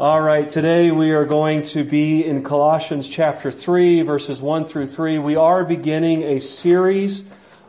All 0.00 0.22
right, 0.22 0.48
today 0.48 0.90
we 0.90 1.10
are 1.10 1.26
going 1.26 1.60
to 1.74 1.84
be 1.84 2.24
in 2.24 2.42
Colossians 2.42 3.06
chapter 3.06 3.50
3 3.50 4.00
verses 4.00 4.40
1 4.40 4.64
through 4.64 4.86
3. 4.86 5.18
We 5.18 5.36
are 5.36 5.62
beginning 5.62 6.22
a 6.22 6.40
series 6.40 7.22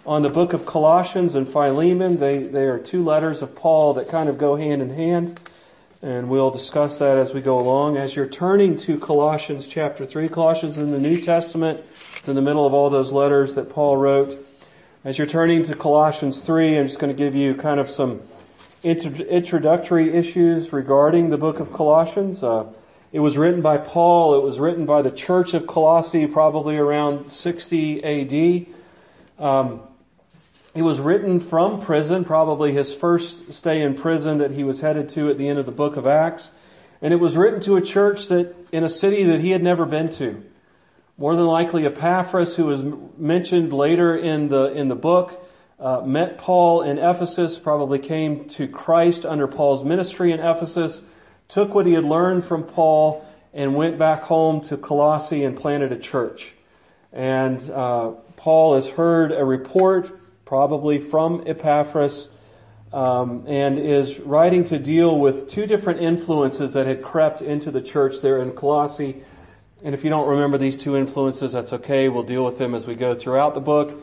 on 0.06 0.22
the 0.22 0.30
book 0.30 0.54
of 0.54 0.66
Colossians 0.66 1.36
and 1.36 1.46
Philemon. 1.46 2.22
They, 2.22 2.44
they 2.44 2.68
are 2.68 2.80
two 2.80 3.04
letters 3.04 3.42
of 3.42 3.54
Paul 3.54 3.96
that 3.96 4.08
kind 4.08 4.30
of 4.30 4.38
go 4.38 4.56
hand 4.56 4.82
in 4.82 4.92
hand. 4.92 5.42
And 6.02 6.30
we'll 6.30 6.52
discuss 6.52 7.00
that 7.00 7.18
as 7.18 7.34
we 7.34 7.42
go 7.42 7.60
along. 7.60 7.98
As 7.98 8.16
you're 8.16 8.30
turning 8.30 8.78
to 8.78 8.98
Colossians 8.98 9.68
chapter 9.68 10.06
3, 10.06 10.30
Colossians 10.30 10.78
in 10.78 10.92
the 10.92 11.02
New 11.02 11.20
Testament, 11.20 11.84
it's 12.16 12.30
in 12.30 12.36
the 12.38 12.42
middle 12.42 12.66
of 12.66 12.74
all 12.74 12.90
those 12.90 13.12
letters 13.12 13.56
that 13.56 13.70
Paul 13.70 13.98
wrote. 13.98 14.38
As 15.04 15.18
you're 15.18 15.28
turning 15.28 15.64
to 15.64 15.76
Colossians 15.76 16.40
3, 16.40 16.78
I'm 16.78 16.88
just 16.88 16.98
going 16.98 17.14
to 17.14 17.24
give 17.24 17.36
you 17.36 17.56
kind 17.56 17.82
of 17.82 17.92
some 17.92 18.22
introductory 18.84 20.14
issues 20.14 20.74
regarding 20.74 21.30
the 21.30 21.38
book 21.38 21.60
of 21.60 21.72
Colossians. 21.72 22.44
Uh, 22.44 22.66
it 23.12 23.20
was 23.20 23.38
written 23.38 23.62
by 23.62 23.78
Paul. 23.78 24.40
It 24.40 24.44
was 24.44 24.60
written 24.60 24.86
by 24.86 25.02
the 25.02 25.12
church 25.12 25.54
of 25.54 25.68
Colossae 25.68 26.28
probably 26.28 26.78
around 26.78 27.30
60 27.30 28.04
AD. 28.04 28.66
Um, 29.38 29.82
it 30.74 30.82
was 30.82 31.00
written 31.00 31.42
from 31.42 31.82
prison, 31.82 32.24
probably 32.24 32.72
his 32.72 32.94
first 32.94 33.54
stay 33.54 33.82
in 33.82 33.96
prison 33.96 34.38
that 34.38 34.52
he 34.52 34.64
was 34.64 34.80
headed 34.80 35.10
to 35.10 35.30
at 35.30 35.38
the 35.38 35.50
end 35.50 35.60
of 35.60 35.66
the 35.66 35.72
book 35.72 35.98
of 35.98 36.08
Acts. 36.08 36.52
And 37.02 37.14
it 37.14 37.18
was 37.18 37.36
written 37.36 37.60
to 37.62 37.76
a 37.76 37.82
church 37.82 38.30
that, 38.30 38.56
in 38.72 38.84
a 38.84 38.90
city 38.90 39.24
that 39.26 39.42
he 39.42 39.52
had 39.52 39.62
never 39.62 39.86
been 39.86 40.10
to. 40.12 40.44
More 41.18 41.36
than 41.36 41.46
likely 41.46 41.86
Epaphras, 41.86 42.56
who 42.56 42.66
was 42.66 42.82
mentioned 43.18 43.74
later 43.74 44.16
in 44.16 44.48
the, 44.48 44.72
in 44.72 44.88
the 44.88 44.96
book, 44.96 45.46
uh, 45.82 46.02
met 46.02 46.38
Paul 46.38 46.84
in 46.84 47.00
Ephesus, 47.00 47.58
probably 47.58 47.98
came 47.98 48.46
to 48.50 48.68
Christ 48.68 49.26
under 49.26 49.48
Paul's 49.48 49.84
ministry 49.84 50.32
in 50.32 50.40
Ephesus, 50.40 51.02
took 51.48 51.74
what 51.74 51.88
he 51.88 51.94
had 51.94 52.04
learned 52.04 52.46
from 52.46 52.64
Paul, 52.64 53.26
and 53.54 53.76
went 53.76 53.98
back 53.98 54.22
home 54.22 54.62
to 54.62 54.78
Colossae 54.78 55.44
and 55.44 55.58
planted 55.58 55.92
a 55.92 55.98
church. 55.98 56.54
And 57.12 57.68
uh, 57.70 58.12
Paul 58.38 58.76
has 58.76 58.88
heard 58.88 59.32
a 59.32 59.44
report 59.44 60.20
probably 60.46 61.00
from 61.00 61.44
Epaphras, 61.48 62.30
um, 62.94 63.46
and 63.48 63.80
is 63.80 64.20
writing 64.20 64.66
to 64.66 64.78
deal 64.78 65.18
with 65.18 65.48
two 65.48 65.66
different 65.66 66.02
influences 66.02 66.74
that 66.74 66.86
had 66.86 67.02
crept 67.02 67.42
into 67.42 67.72
the 67.72 67.82
church 67.82 68.22
there 68.22 68.40
in 68.40 68.52
Colossae. 68.52 69.24
And 69.84 69.96
if 69.96 70.04
you 70.04 70.10
don't 70.10 70.28
remember 70.28 70.58
these 70.58 70.78
two 70.78 70.96
influences, 70.96 71.54
that's 71.54 71.74
okay. 71.74 72.10
We'll 72.10 72.24
deal 72.24 72.44
with 72.44 72.58
them 72.58 72.76
as 72.76 72.86
we 72.86 72.96
go 72.96 73.16
throughout 73.16 73.56
the 73.56 73.62
book. 73.62 73.98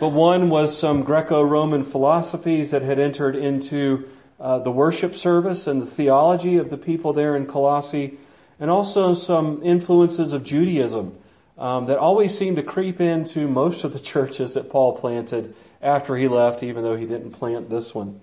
But 0.00 0.12
one 0.12 0.48
was 0.48 0.78
some 0.78 1.02
Greco-Roman 1.02 1.84
philosophies 1.84 2.70
that 2.70 2.80
had 2.80 2.98
entered 2.98 3.36
into 3.36 4.08
uh, 4.40 4.60
the 4.60 4.70
worship 4.70 5.14
service 5.14 5.66
and 5.66 5.82
the 5.82 5.86
theology 5.86 6.56
of 6.56 6.70
the 6.70 6.78
people 6.78 7.12
there 7.12 7.36
in 7.36 7.44
Colossae, 7.44 8.16
and 8.58 8.70
also 8.70 9.12
some 9.12 9.60
influences 9.62 10.32
of 10.32 10.42
Judaism 10.42 11.18
um, 11.58 11.84
that 11.84 11.98
always 11.98 12.36
seemed 12.36 12.56
to 12.56 12.62
creep 12.62 12.98
into 12.98 13.46
most 13.46 13.84
of 13.84 13.92
the 13.92 14.00
churches 14.12 14.54
that 14.54 14.70
Paul 14.70 14.96
planted 14.96 15.54
after 15.82 16.16
he 16.16 16.28
left, 16.28 16.62
even 16.62 16.82
though 16.82 16.96
he 16.96 17.04
didn't 17.04 17.32
plant 17.32 17.68
this 17.68 17.94
one. 17.94 18.22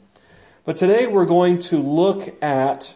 But 0.66 0.78
today 0.78 1.06
we're 1.06 1.26
going 1.26 1.60
to 1.60 1.78
look 1.78 2.44
at 2.44 2.96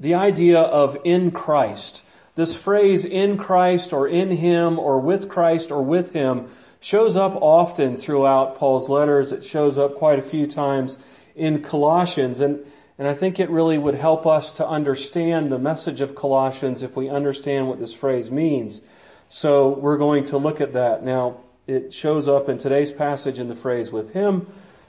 the 0.00 0.14
idea 0.14 0.60
of 0.60 0.96
in 1.04 1.30
Christ. 1.30 2.04
This 2.36 2.56
phrase 2.56 3.04
in 3.04 3.36
Christ 3.36 3.92
or 3.92 4.08
in 4.08 4.30
Him 4.30 4.78
or 4.78 4.98
with 4.98 5.28
Christ 5.28 5.70
or 5.70 5.82
with 5.82 6.12
Him 6.12 6.48
shows 6.84 7.16
up 7.16 7.34
often 7.40 7.96
throughout 7.96 8.58
Paul's 8.58 8.90
letters. 8.90 9.32
It 9.32 9.42
shows 9.42 9.78
up 9.78 9.94
quite 9.94 10.18
a 10.18 10.22
few 10.22 10.46
times 10.46 10.98
in 11.34 11.62
Colossians 11.62 12.40
and 12.40 12.64
and 12.96 13.08
I 13.08 13.14
think 13.14 13.40
it 13.40 13.50
really 13.50 13.76
would 13.76 13.96
help 13.96 14.24
us 14.24 14.52
to 14.54 14.68
understand 14.68 15.50
the 15.50 15.58
message 15.58 16.00
of 16.00 16.14
Colossians 16.14 16.82
if 16.82 16.94
we 16.94 17.08
understand 17.08 17.66
what 17.66 17.80
this 17.80 17.92
phrase 17.92 18.30
means. 18.30 18.82
So 19.28 19.70
we're 19.70 19.98
going 19.98 20.26
to 20.26 20.38
look 20.38 20.60
at 20.60 20.74
that. 20.74 21.02
Now, 21.02 21.40
it 21.66 21.92
shows 21.92 22.28
up 22.28 22.48
in 22.48 22.56
today's 22.56 22.92
passage 22.92 23.40
in 23.40 23.48
the 23.48 23.56
phrase 23.56 23.90
with 23.90 24.12
him. 24.12 24.46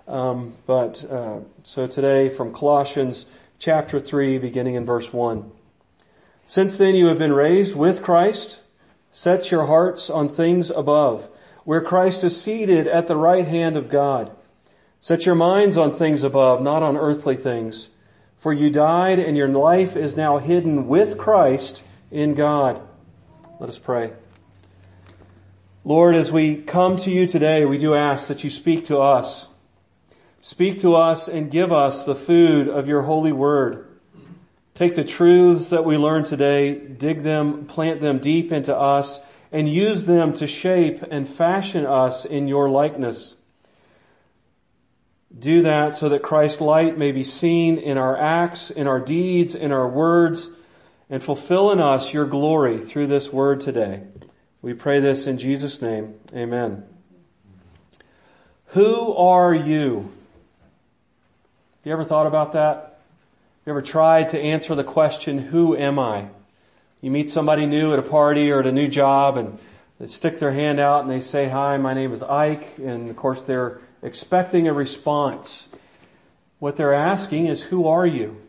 Um, 0.07 0.53
but 0.67 1.03
uh, 1.09 1.39
so 1.63 1.87
today 1.87 2.29
from 2.29 2.53
Colossians 2.53 3.25
chapter 3.57 3.99
3 3.99 4.37
beginning 4.37 4.75
in 4.75 4.85
verse 4.85 5.11
1. 5.11 5.49
Since 6.45 6.77
then 6.77 6.93
you 6.93 7.07
have 7.07 7.17
been 7.17 7.33
raised 7.33 7.75
with 7.75 8.03
Christ, 8.03 8.59
set 9.11 9.49
your 9.49 9.65
hearts 9.65 10.11
on 10.11 10.29
things 10.29 10.69
above, 10.69 11.27
where 11.65 11.81
Christ 11.81 12.23
is 12.23 12.39
seated 12.39 12.87
at 12.87 13.07
the 13.07 13.17
right 13.17 13.45
hand 13.45 13.75
of 13.75 13.89
God. 13.89 14.31
Set 14.99 15.25
your 15.25 15.35
minds 15.35 15.77
on 15.77 15.95
things 15.95 16.23
above, 16.23 16.61
not 16.61 16.81
on 16.81 16.95
earthly 16.95 17.35
things. 17.35 17.89
For 18.39 18.53
you 18.53 18.69
died 18.69 19.19
and 19.19 19.35
your 19.35 19.47
life 19.47 19.95
is 19.95 20.15
now 20.15 20.37
hidden 20.37 20.87
with 20.87 21.17
Christ 21.17 21.83
in 22.11 22.35
God. 22.35 22.81
Let 23.59 23.69
us 23.69 23.79
pray. 23.79 24.13
Lord, 25.83 26.15
as 26.15 26.31
we 26.31 26.55
come 26.55 26.97
to 26.97 27.11
you 27.11 27.27
today, 27.27 27.65
we 27.65 27.77
do 27.77 27.93
ask 27.93 28.27
that 28.27 28.43
you 28.43 28.49
speak 28.49 28.85
to 28.85 28.99
us. 28.99 29.47
Speak 30.41 30.79
to 30.79 30.93
us 30.95 31.27
and 31.27 31.49
give 31.49 31.71
us 31.71 32.03
the 32.03 32.15
food 32.15 32.67
of 32.67 32.87
your 32.87 33.01
holy 33.01 33.31
word. 33.31 33.87
Take 34.75 34.93
the 34.93 35.03
truths 35.03 35.69
that 35.69 35.85
we 35.85 35.97
learn 35.97 36.23
today, 36.23 36.75
dig 36.75 37.23
them, 37.23 37.65
plant 37.65 38.01
them 38.01 38.19
deep 38.19 38.51
into 38.51 38.75
us, 38.75 39.19
and 39.55 39.69
use 39.69 40.05
them 40.05 40.33
to 40.33 40.45
shape 40.47 41.01
and 41.09 41.29
fashion 41.29 41.85
us 41.85 42.25
in 42.25 42.49
your 42.49 42.69
likeness. 42.69 43.37
Do 45.39 45.61
that 45.61 45.95
so 45.95 46.09
that 46.09 46.23
Christ's 46.23 46.59
light 46.59 46.97
may 46.97 47.13
be 47.13 47.23
seen 47.23 47.77
in 47.77 47.97
our 47.97 48.17
acts, 48.17 48.69
in 48.69 48.85
our 48.85 48.99
deeds, 48.99 49.55
in 49.55 49.71
our 49.71 49.87
words, 49.87 50.49
and 51.09 51.23
fulfill 51.23 51.71
in 51.71 51.79
us 51.79 52.11
your 52.11 52.25
glory 52.25 52.79
through 52.79 53.07
this 53.07 53.31
word 53.31 53.61
today. 53.61 54.03
We 54.61 54.73
pray 54.73 54.99
this 54.99 55.25
in 55.25 55.37
Jesus' 55.37 55.81
name. 55.81 56.15
Amen. 56.33 56.83
Who 58.67 59.15
are 59.15 59.55
you? 59.55 60.11
Have 61.77 61.85
you 61.85 61.93
ever 61.93 62.03
thought 62.03 62.27
about 62.27 62.51
that? 62.53 62.75
Have 62.75 63.67
You 63.67 63.71
ever 63.71 63.81
tried 63.81 64.29
to 64.29 64.39
answer 64.39 64.75
the 64.75 64.83
question, 64.83 65.37
who 65.37 65.77
am 65.77 65.97
I? 65.97 66.27
You 67.05 67.11
meet 67.11 67.29
somebody 67.29 67.67
new 67.67 67.93
at 67.93 67.99
a 67.99 68.01
party 68.01 68.51
or 68.51 68.61
at 68.61 68.65
a 68.65 68.71
new 68.71 68.87
job 68.87 69.37
and 69.37 69.59
they 69.99 70.07
stick 70.07 70.39
their 70.39 70.51
hand 70.51 70.79
out 70.79 71.03
and 71.03 71.11
they 71.11 71.21
say, 71.21 71.47
hi, 71.47 71.77
my 71.77 71.93
name 71.93 72.11
is 72.11 72.23
Ike. 72.23 72.79
And 72.79 73.11
of 73.11 73.15
course 73.15 73.43
they're 73.43 73.79
expecting 74.01 74.67
a 74.67 74.73
response. 74.73 75.67
What 76.57 76.77
they're 76.77 76.95
asking 76.95 77.45
is, 77.45 77.61
who 77.61 77.85
are 77.89 78.07
you? 78.07 78.41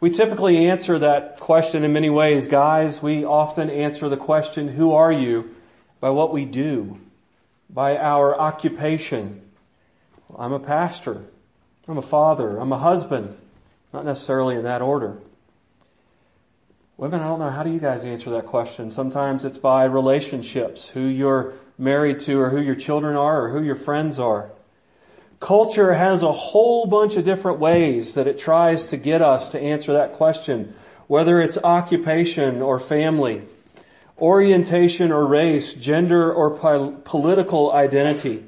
We 0.00 0.10
typically 0.10 0.68
answer 0.68 0.98
that 0.98 1.38
question 1.38 1.84
in 1.84 1.92
many 1.92 2.10
ways. 2.10 2.48
Guys, 2.48 3.00
we 3.00 3.24
often 3.24 3.70
answer 3.70 4.08
the 4.08 4.16
question, 4.16 4.66
who 4.66 4.90
are 4.94 5.12
you? 5.12 5.54
by 6.00 6.10
what 6.10 6.32
we 6.32 6.44
do, 6.44 6.98
by 7.68 7.96
our 7.96 8.36
occupation. 8.36 9.42
I'm 10.36 10.52
a 10.52 10.58
pastor. 10.58 11.24
I'm 11.86 11.98
a 11.98 12.02
father. 12.02 12.58
I'm 12.58 12.72
a 12.72 12.78
husband. 12.78 13.36
Not 13.92 14.04
necessarily 14.04 14.56
in 14.56 14.64
that 14.64 14.82
order. 14.82 15.18
Women, 17.00 17.22
I 17.22 17.28
don't 17.28 17.38
know, 17.38 17.48
how 17.48 17.62
do 17.62 17.70
you 17.70 17.80
guys 17.80 18.04
answer 18.04 18.28
that 18.32 18.44
question? 18.44 18.90
Sometimes 18.90 19.46
it's 19.46 19.56
by 19.56 19.86
relationships, 19.86 20.86
who 20.86 21.00
you're 21.00 21.54
married 21.78 22.20
to 22.20 22.38
or 22.38 22.50
who 22.50 22.60
your 22.60 22.74
children 22.74 23.16
are 23.16 23.44
or 23.44 23.48
who 23.48 23.64
your 23.64 23.74
friends 23.74 24.18
are. 24.18 24.50
Culture 25.40 25.94
has 25.94 26.22
a 26.22 26.30
whole 26.30 26.84
bunch 26.84 27.16
of 27.16 27.24
different 27.24 27.58
ways 27.58 28.12
that 28.16 28.26
it 28.26 28.38
tries 28.38 28.84
to 28.84 28.98
get 28.98 29.22
us 29.22 29.48
to 29.48 29.58
answer 29.58 29.94
that 29.94 30.12
question, 30.12 30.74
whether 31.06 31.40
it's 31.40 31.56
occupation 31.56 32.60
or 32.60 32.78
family, 32.78 33.46
orientation 34.18 35.10
or 35.10 35.26
race, 35.26 35.72
gender 35.72 36.30
or 36.30 36.50
political 36.50 37.72
identity. 37.72 38.44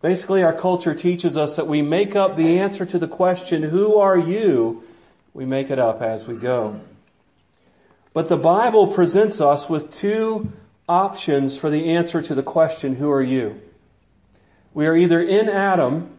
Basically, 0.00 0.44
our 0.44 0.54
culture 0.54 0.94
teaches 0.94 1.36
us 1.36 1.56
that 1.56 1.66
we 1.66 1.82
make 1.82 2.14
up 2.14 2.36
the 2.36 2.60
answer 2.60 2.86
to 2.86 3.00
the 3.00 3.08
question, 3.08 3.64
who 3.64 3.96
are 3.96 4.16
you? 4.16 4.84
We 5.34 5.44
make 5.44 5.70
it 5.70 5.80
up 5.80 6.02
as 6.02 6.28
we 6.28 6.36
go. 6.36 6.80
But 8.12 8.28
the 8.28 8.36
Bible 8.36 8.88
presents 8.88 9.40
us 9.40 9.68
with 9.68 9.92
two 9.92 10.52
options 10.88 11.56
for 11.56 11.70
the 11.70 11.90
answer 11.90 12.20
to 12.20 12.34
the 12.34 12.42
question, 12.42 12.96
who 12.96 13.10
are 13.10 13.22
you? 13.22 13.60
We 14.74 14.86
are 14.88 14.96
either 14.96 15.20
in 15.20 15.48
Adam 15.48 16.16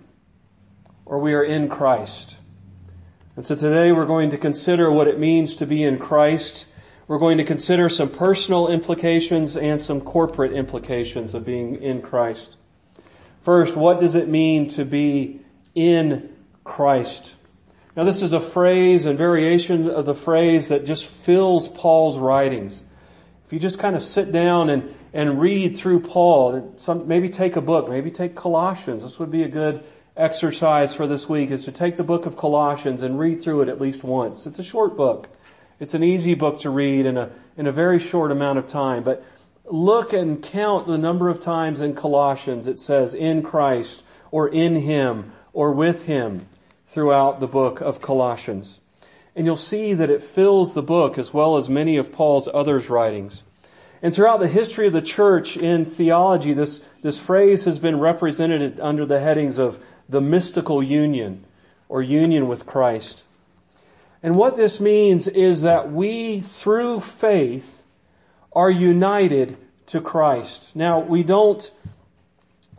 or 1.06 1.20
we 1.20 1.34
are 1.34 1.44
in 1.44 1.68
Christ. 1.68 2.38
And 3.36 3.46
so 3.46 3.56
today 3.56 3.92
we're 3.92 4.06
going 4.06 4.30
to 4.30 4.38
consider 4.38 4.90
what 4.90 5.08
it 5.08 5.20
means 5.20 5.58
to 5.58 5.66
be 5.66 5.84
in 5.84 6.00
Christ. 6.00 6.66
We're 7.08 7.20
going 7.20 7.40
to 7.40 7.44
consider 7.44 7.90
some 7.90 8.10
personal 8.10 8.70
implications 8.70 9.58
and 9.58 9.82
some 9.82 10.00
corporate 10.00 10.54
implications 10.54 11.34
of 11.34 11.46
being 11.46 11.76
in 11.76 12.02
Christ. 12.02 12.56
First, 13.44 13.76
what 13.76 14.00
does 14.00 14.16
it 14.16 14.30
mean 14.30 14.68
to 14.70 14.86
be 14.86 15.42
in 15.76 16.34
Christ? 16.64 17.34
Now 17.96 18.06
this 18.06 18.22
is 18.22 18.32
a 18.32 18.40
phrase 18.40 19.06
and 19.06 19.18
variation 19.18 19.90
of 19.90 20.06
the 20.06 20.16
phrase 20.16 20.70
that 20.70 20.86
just 20.86 21.06
fills 21.06 21.68
Paul's 21.68 22.18
writings. 22.18 22.82
If 23.46 23.54
you 23.54 23.60
just 23.60 23.80
kind 23.80 23.98
of 23.98 24.04
sit 24.04 24.32
down 24.32 24.70
and, 24.70 24.96
and 25.14 25.42
read 25.42 25.76
through 25.76 26.02
Paul, 26.02 26.74
some, 26.78 27.10
maybe 27.10 27.28
take 27.28 27.58
a 27.58 27.62
book, 27.62 27.90
maybe 27.90 28.10
take 28.10 28.34
Colossians, 28.34 29.04
this 29.04 29.20
would 29.20 29.30
be 29.30 29.44
a 29.44 29.50
good 29.50 29.84
exercise 30.16 30.94
for 30.94 31.06
this 31.06 31.28
week 31.28 31.52
is 31.52 31.66
to 31.66 31.72
take 31.74 31.98
the 31.98 32.04
book 32.04 32.26
of 32.26 32.38
Colossians 32.38 33.02
and 33.02 33.20
read 33.20 33.42
through 33.42 33.62
it 33.62 33.68
at 33.68 33.82
least 33.82 34.06
once. 34.06 34.46
It's 34.46 34.60
a 34.60 34.64
short 34.64 34.96
book. 34.96 35.28
It's 35.82 35.94
an 35.94 36.04
easy 36.04 36.34
book 36.34 36.60
to 36.62 36.70
read 36.70 37.06
in 37.06 37.18
a, 37.18 37.32
in 37.58 37.68
a 37.68 37.72
very 37.74 38.00
short 38.00 38.32
amount 38.32 38.60
of 38.60 38.68
time, 38.68 39.04
but 39.04 39.26
look 39.66 40.14
and 40.14 40.42
count 40.42 40.88
the 40.88 40.98
number 40.98 41.28
of 41.28 41.42
times 41.42 41.82
in 41.82 41.96
Colossians 41.96 42.68
it 42.68 42.80
says 42.80 43.16
in 43.16 43.44
Christ 43.44 44.04
or 44.32 44.48
in 44.48 44.76
Him 44.76 45.34
or 45.52 45.74
with 45.74 46.04
Him 46.04 46.48
throughout 46.92 47.40
the 47.40 47.48
book 47.48 47.82
of 47.82 48.02
Colossians. 48.02 48.80
And 49.36 49.46
you'll 49.46 49.58
see 49.58 49.94
that 49.94 50.10
it 50.10 50.24
fills 50.24 50.74
the 50.74 50.84
book 50.84 51.18
as 51.18 51.34
well 51.34 51.58
as 51.58 51.70
many 51.70 51.98
of 51.98 52.12
Paul's 52.12 52.50
other 52.54 52.80
writings. 52.80 53.44
And 54.02 54.14
throughout 54.14 54.40
the 54.40 54.48
history 54.48 54.88
of 54.88 54.94
the 54.94 55.02
church 55.02 55.56
in 55.56 55.86
theology, 55.86 56.54
this, 56.54 56.82
this 57.02 57.18
phrase 57.18 57.64
has 57.66 57.80
been 57.80 58.00
represented 58.00 58.80
under 58.80 59.06
the 59.06 59.20
headings 59.20 59.58
of 59.58 59.80
the 60.10 60.22
mystical 60.22 60.84
union 60.84 61.46
or 61.88 62.02
union 62.02 62.48
with 62.48 62.66
Christ. 62.66 63.24
And 64.24 64.36
what 64.36 64.58
this 64.58 64.80
means 64.80 65.28
is 65.28 65.62
that 65.62 65.92
we, 65.92 66.42
through 66.42 67.00
faith, 67.00 67.84
are 68.54 68.70
united 68.70 69.58
to 69.88 70.02
Christ. 70.02 70.76
Now, 70.76 71.00
we 71.00 71.24
don't, 71.24 71.72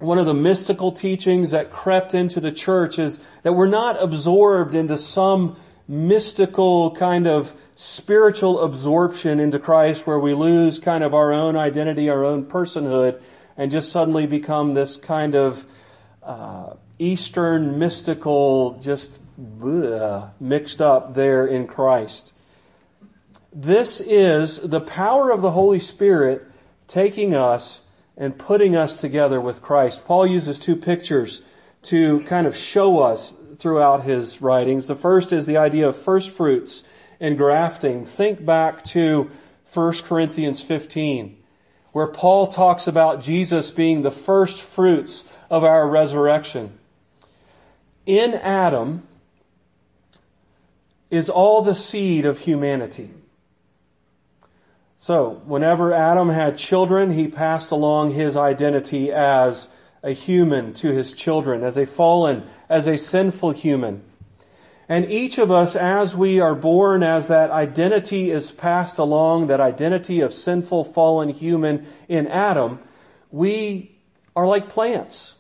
one 0.02 0.18
of 0.18 0.26
the 0.26 0.34
mystical 0.34 0.90
teachings 0.90 1.52
that 1.52 1.70
crept 1.70 2.12
into 2.12 2.40
the 2.40 2.50
church 2.50 2.98
is 2.98 3.20
that 3.44 3.52
we're 3.52 3.68
not 3.68 4.02
absorbed 4.02 4.74
into 4.74 4.98
some 4.98 5.56
mystical 5.86 6.90
kind 6.92 7.26
of 7.26 7.52
spiritual 7.76 8.60
absorption 8.60 9.38
into 9.38 9.58
Christ 9.58 10.06
where 10.06 10.18
we 10.18 10.34
lose 10.34 10.78
kind 10.80 11.04
of 11.04 11.14
our 11.14 11.32
own 11.32 11.56
identity, 11.56 12.10
our 12.10 12.24
own 12.24 12.46
personhood, 12.46 13.20
and 13.56 13.70
just 13.70 13.92
suddenly 13.92 14.26
become 14.26 14.74
this 14.74 14.96
kind 14.96 15.36
of 15.36 15.64
uh, 16.22 16.74
Eastern 16.98 17.78
mystical, 17.78 18.78
just 18.80 19.20
bleh, 19.40 20.30
mixed 20.40 20.80
up 20.80 21.14
there 21.14 21.46
in 21.46 21.66
Christ. 21.66 22.32
This 23.52 24.00
is 24.00 24.58
the 24.58 24.80
power 24.80 25.30
of 25.30 25.42
the 25.42 25.50
Holy 25.50 25.80
Spirit 25.80 26.44
taking 26.88 27.34
us 27.34 27.81
and 28.16 28.38
putting 28.38 28.76
us 28.76 28.96
together 28.96 29.40
with 29.40 29.62
Christ. 29.62 30.04
Paul 30.04 30.26
uses 30.26 30.58
two 30.58 30.76
pictures 30.76 31.42
to 31.82 32.20
kind 32.24 32.46
of 32.46 32.56
show 32.56 33.00
us 33.00 33.34
throughout 33.58 34.04
his 34.04 34.40
writings. 34.42 34.86
The 34.86 34.96
first 34.96 35.32
is 35.32 35.46
the 35.46 35.56
idea 35.56 35.88
of 35.88 35.96
first 35.96 36.30
fruits 36.30 36.82
and 37.20 37.38
grafting. 37.38 38.04
Think 38.04 38.44
back 38.44 38.84
to 38.84 39.30
1 39.72 39.94
Corinthians 40.04 40.60
15, 40.60 41.36
where 41.92 42.08
Paul 42.08 42.48
talks 42.48 42.86
about 42.86 43.22
Jesus 43.22 43.70
being 43.70 44.02
the 44.02 44.10
first 44.10 44.60
fruits 44.60 45.24
of 45.48 45.64
our 45.64 45.88
resurrection. 45.88 46.78
In 48.04 48.34
Adam 48.34 49.06
is 51.10 51.28
all 51.28 51.62
the 51.62 51.74
seed 51.74 52.26
of 52.26 52.40
humanity. 52.40 53.10
So, 55.04 55.42
whenever 55.46 55.92
Adam 55.92 56.28
had 56.28 56.56
children, 56.56 57.10
he 57.10 57.26
passed 57.26 57.72
along 57.72 58.12
his 58.12 58.36
identity 58.36 59.10
as 59.10 59.66
a 60.00 60.12
human 60.12 60.74
to 60.74 60.92
his 60.92 61.12
children, 61.12 61.64
as 61.64 61.76
a 61.76 61.86
fallen, 61.86 62.44
as 62.68 62.86
a 62.86 62.96
sinful 62.96 63.50
human. 63.50 64.04
And 64.88 65.10
each 65.10 65.38
of 65.38 65.50
us, 65.50 65.74
as 65.74 66.14
we 66.14 66.38
are 66.38 66.54
born, 66.54 67.02
as 67.02 67.26
that 67.26 67.50
identity 67.50 68.30
is 68.30 68.52
passed 68.52 68.98
along, 68.98 69.48
that 69.48 69.60
identity 69.60 70.20
of 70.20 70.32
sinful, 70.32 70.84
fallen 70.92 71.30
human 71.30 71.84
in 72.06 72.28
Adam, 72.28 72.78
we 73.32 73.98
are 74.36 74.46
like 74.46 74.68
plants. 74.68 75.34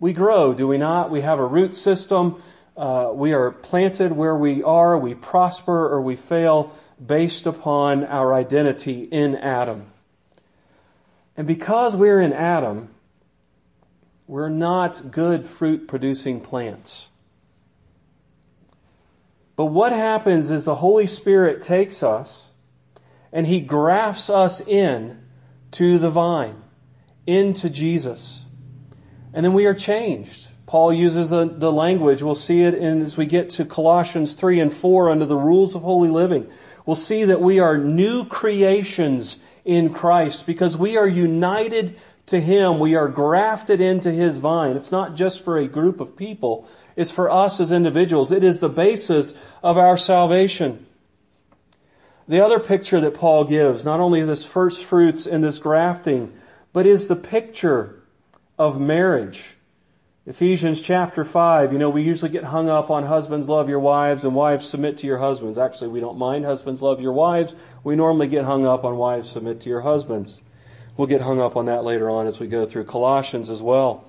We 0.00 0.14
grow, 0.14 0.54
do 0.54 0.66
we 0.66 0.78
not? 0.78 1.10
We 1.10 1.20
have 1.20 1.38
a 1.38 1.46
root 1.46 1.74
system. 1.74 2.42
Uh, 2.74 3.10
we 3.12 3.34
are 3.34 3.50
planted 3.50 4.12
where 4.12 4.34
we 4.34 4.62
are. 4.62 4.96
We 4.96 5.14
prosper 5.14 5.90
or 5.90 6.00
we 6.00 6.16
fail 6.16 6.72
based 7.04 7.46
upon 7.46 8.04
our 8.04 8.34
identity 8.34 9.02
in 9.04 9.36
Adam. 9.36 9.86
And 11.36 11.46
because 11.46 11.96
we're 11.96 12.20
in 12.20 12.32
Adam, 12.32 12.90
we're 14.26 14.48
not 14.48 15.10
good 15.10 15.46
fruit 15.46 15.88
producing 15.88 16.40
plants. 16.40 17.08
But 19.56 19.66
what 19.66 19.92
happens 19.92 20.50
is 20.50 20.64
the 20.64 20.74
Holy 20.74 21.06
Spirit 21.06 21.62
takes 21.62 22.02
us 22.02 22.48
and 23.32 23.46
He 23.46 23.60
grafts 23.60 24.30
us 24.30 24.60
in 24.60 25.20
to 25.72 25.98
the 25.98 26.10
vine, 26.10 26.62
into 27.26 27.68
Jesus. 27.68 28.40
And 29.32 29.44
then 29.44 29.52
we 29.52 29.66
are 29.66 29.74
changed. 29.74 30.48
Paul 30.66 30.92
uses 30.92 31.28
the, 31.28 31.44
the 31.44 31.72
language. 31.72 32.22
We'll 32.22 32.36
see 32.36 32.62
it 32.62 32.74
in, 32.74 33.02
as 33.02 33.16
we 33.16 33.26
get 33.26 33.50
to 33.50 33.64
Colossians 33.64 34.34
3 34.34 34.60
and 34.60 34.72
4 34.74 35.10
under 35.10 35.26
the 35.26 35.36
rules 35.36 35.74
of 35.74 35.82
holy 35.82 36.08
living 36.08 36.50
we'll 36.86 36.96
see 36.96 37.24
that 37.24 37.40
we 37.40 37.60
are 37.60 37.78
new 37.78 38.24
creations 38.24 39.36
in 39.64 39.92
Christ 39.92 40.46
because 40.46 40.76
we 40.76 40.96
are 40.96 41.08
united 41.08 41.98
to 42.26 42.40
Him. 42.40 42.78
We 42.78 42.96
are 42.96 43.08
grafted 43.08 43.80
into 43.80 44.10
His 44.10 44.38
vine. 44.38 44.76
It's 44.76 44.92
not 44.92 45.14
just 45.14 45.44
for 45.44 45.58
a 45.58 45.66
group 45.66 46.00
of 46.00 46.16
people. 46.16 46.68
It's 46.96 47.10
for 47.10 47.30
us 47.30 47.60
as 47.60 47.72
individuals. 47.72 48.32
It 48.32 48.44
is 48.44 48.58
the 48.58 48.68
basis 48.68 49.34
of 49.62 49.78
our 49.78 49.96
salvation. 49.96 50.86
The 52.26 52.42
other 52.42 52.58
picture 52.58 53.00
that 53.00 53.14
Paul 53.14 53.44
gives, 53.44 53.84
not 53.84 54.00
only 54.00 54.22
this 54.22 54.44
first 54.44 54.84
fruits 54.84 55.26
and 55.26 55.44
this 55.44 55.58
grafting, 55.58 56.32
but 56.72 56.86
is 56.86 57.06
the 57.06 57.16
picture 57.16 58.02
of 58.58 58.80
marriage. 58.80 59.53
Ephesians 60.26 60.80
chapter 60.80 61.22
5, 61.22 61.74
you 61.74 61.78
know, 61.78 61.90
we 61.90 62.00
usually 62.00 62.30
get 62.30 62.44
hung 62.44 62.70
up 62.70 62.90
on 62.90 63.04
husbands 63.04 63.46
love 63.46 63.68
your 63.68 63.80
wives 63.80 64.24
and 64.24 64.34
wives 64.34 64.66
submit 64.66 64.96
to 64.98 65.06
your 65.06 65.18
husbands. 65.18 65.58
Actually, 65.58 65.88
we 65.88 66.00
don't 66.00 66.16
mind 66.16 66.46
husbands 66.46 66.80
love 66.80 66.98
your 66.98 67.12
wives. 67.12 67.54
We 67.82 67.94
normally 67.94 68.28
get 68.28 68.46
hung 68.46 68.64
up 68.64 68.84
on 68.84 68.96
wives 68.96 69.30
submit 69.30 69.60
to 69.62 69.68
your 69.68 69.82
husbands. 69.82 70.40
We'll 70.96 71.08
get 71.08 71.20
hung 71.20 71.42
up 71.42 71.56
on 71.56 71.66
that 71.66 71.84
later 71.84 72.08
on 72.08 72.26
as 72.26 72.38
we 72.38 72.46
go 72.46 72.64
through 72.64 72.84
Colossians 72.84 73.50
as 73.50 73.60
well. 73.60 74.04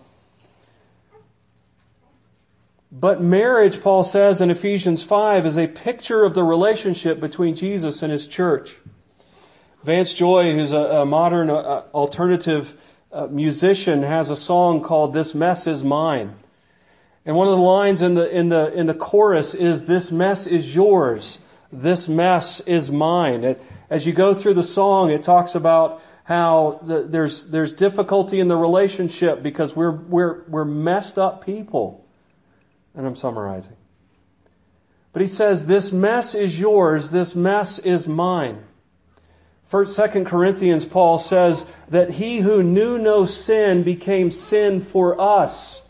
But 2.94 3.22
marriage, 3.22 3.82
Paul 3.82 4.06
says 4.06 4.40
in 4.40 4.50
Ephesians 4.50 5.04
5, 5.04 5.46
is 5.46 5.58
a 5.58 5.68
picture 5.68 6.24
of 6.24 6.34
the 6.34 6.46
relationship 6.46 7.20
between 7.20 7.56
Jesus 7.56 8.02
and 8.02 8.10
his 8.10 8.26
church. 8.26 8.78
Vance 9.84 10.14
Joy, 10.14 10.54
who's 10.54 10.72
a, 10.72 10.78
a 10.78 11.06
modern 11.06 11.50
uh, 11.50 11.84
alternative 11.94 12.74
musician 13.30 14.04
has 14.04 14.30
a 14.30 14.36
song 14.36 14.82
called 14.82 15.14
This 15.14 15.34
Mess 15.34 15.68
Is 15.68 15.84
Mine. 15.84 16.36
And 17.26 17.36
one 17.36 17.48
of 17.48 17.58
the 17.58 17.64
lines 17.64 18.02
in 18.02 18.14
the, 18.14 18.30
in 18.30 18.50
the, 18.50 18.72
in 18.74 18.86
the 18.86 18.94
chorus 18.94 19.54
is, 19.54 19.86
this 19.86 20.12
mess 20.12 20.46
is 20.46 20.74
yours. 20.76 21.40
This 21.72 22.08
mess 22.08 22.60
is 22.62 22.92
mine. 22.92 23.44
It, 23.44 23.62
as 23.90 24.06
you 24.06 24.14
go 24.14 24.34
through 24.34 24.54
the 24.54 24.64
song, 24.64 25.10
it 25.10 25.24
talks 25.24 25.56
about 25.56 26.02
how 26.24 26.80
the, 26.84 27.04
there's, 27.04 27.46
there's 27.46 27.74
difficulty 27.74 28.40
in 28.40 28.48
the 28.48 28.58
relationship 28.58 29.42
because 29.42 29.76
we're, 29.76 29.92
we're, 29.92 30.44
we're 30.44 30.66
messed 30.66 31.18
up 31.18 31.46
people. 31.46 32.06
And 32.94 33.06
I'm 33.06 33.16
summarizing. 33.16 33.76
But 35.14 35.22
he 35.22 35.28
says, 35.28 35.66
this 35.66 35.92
mess 35.92 36.36
is 36.36 36.60
yours. 36.60 37.10
This 37.10 37.36
mess 37.36 37.80
is 37.80 38.08
mine. 38.08 38.64
First, 39.68 39.96
Second 39.96 40.26
Corinthians, 40.26 40.86
Paul 40.86 41.18
says 41.18 41.66
that 41.90 42.12
he 42.12 42.38
who 42.38 42.62
knew 42.62 42.98
no 42.98 43.26
sin 43.26 43.84
became 43.84 44.30
sin 44.30 44.82
for 44.82 45.20
us. 45.20 45.82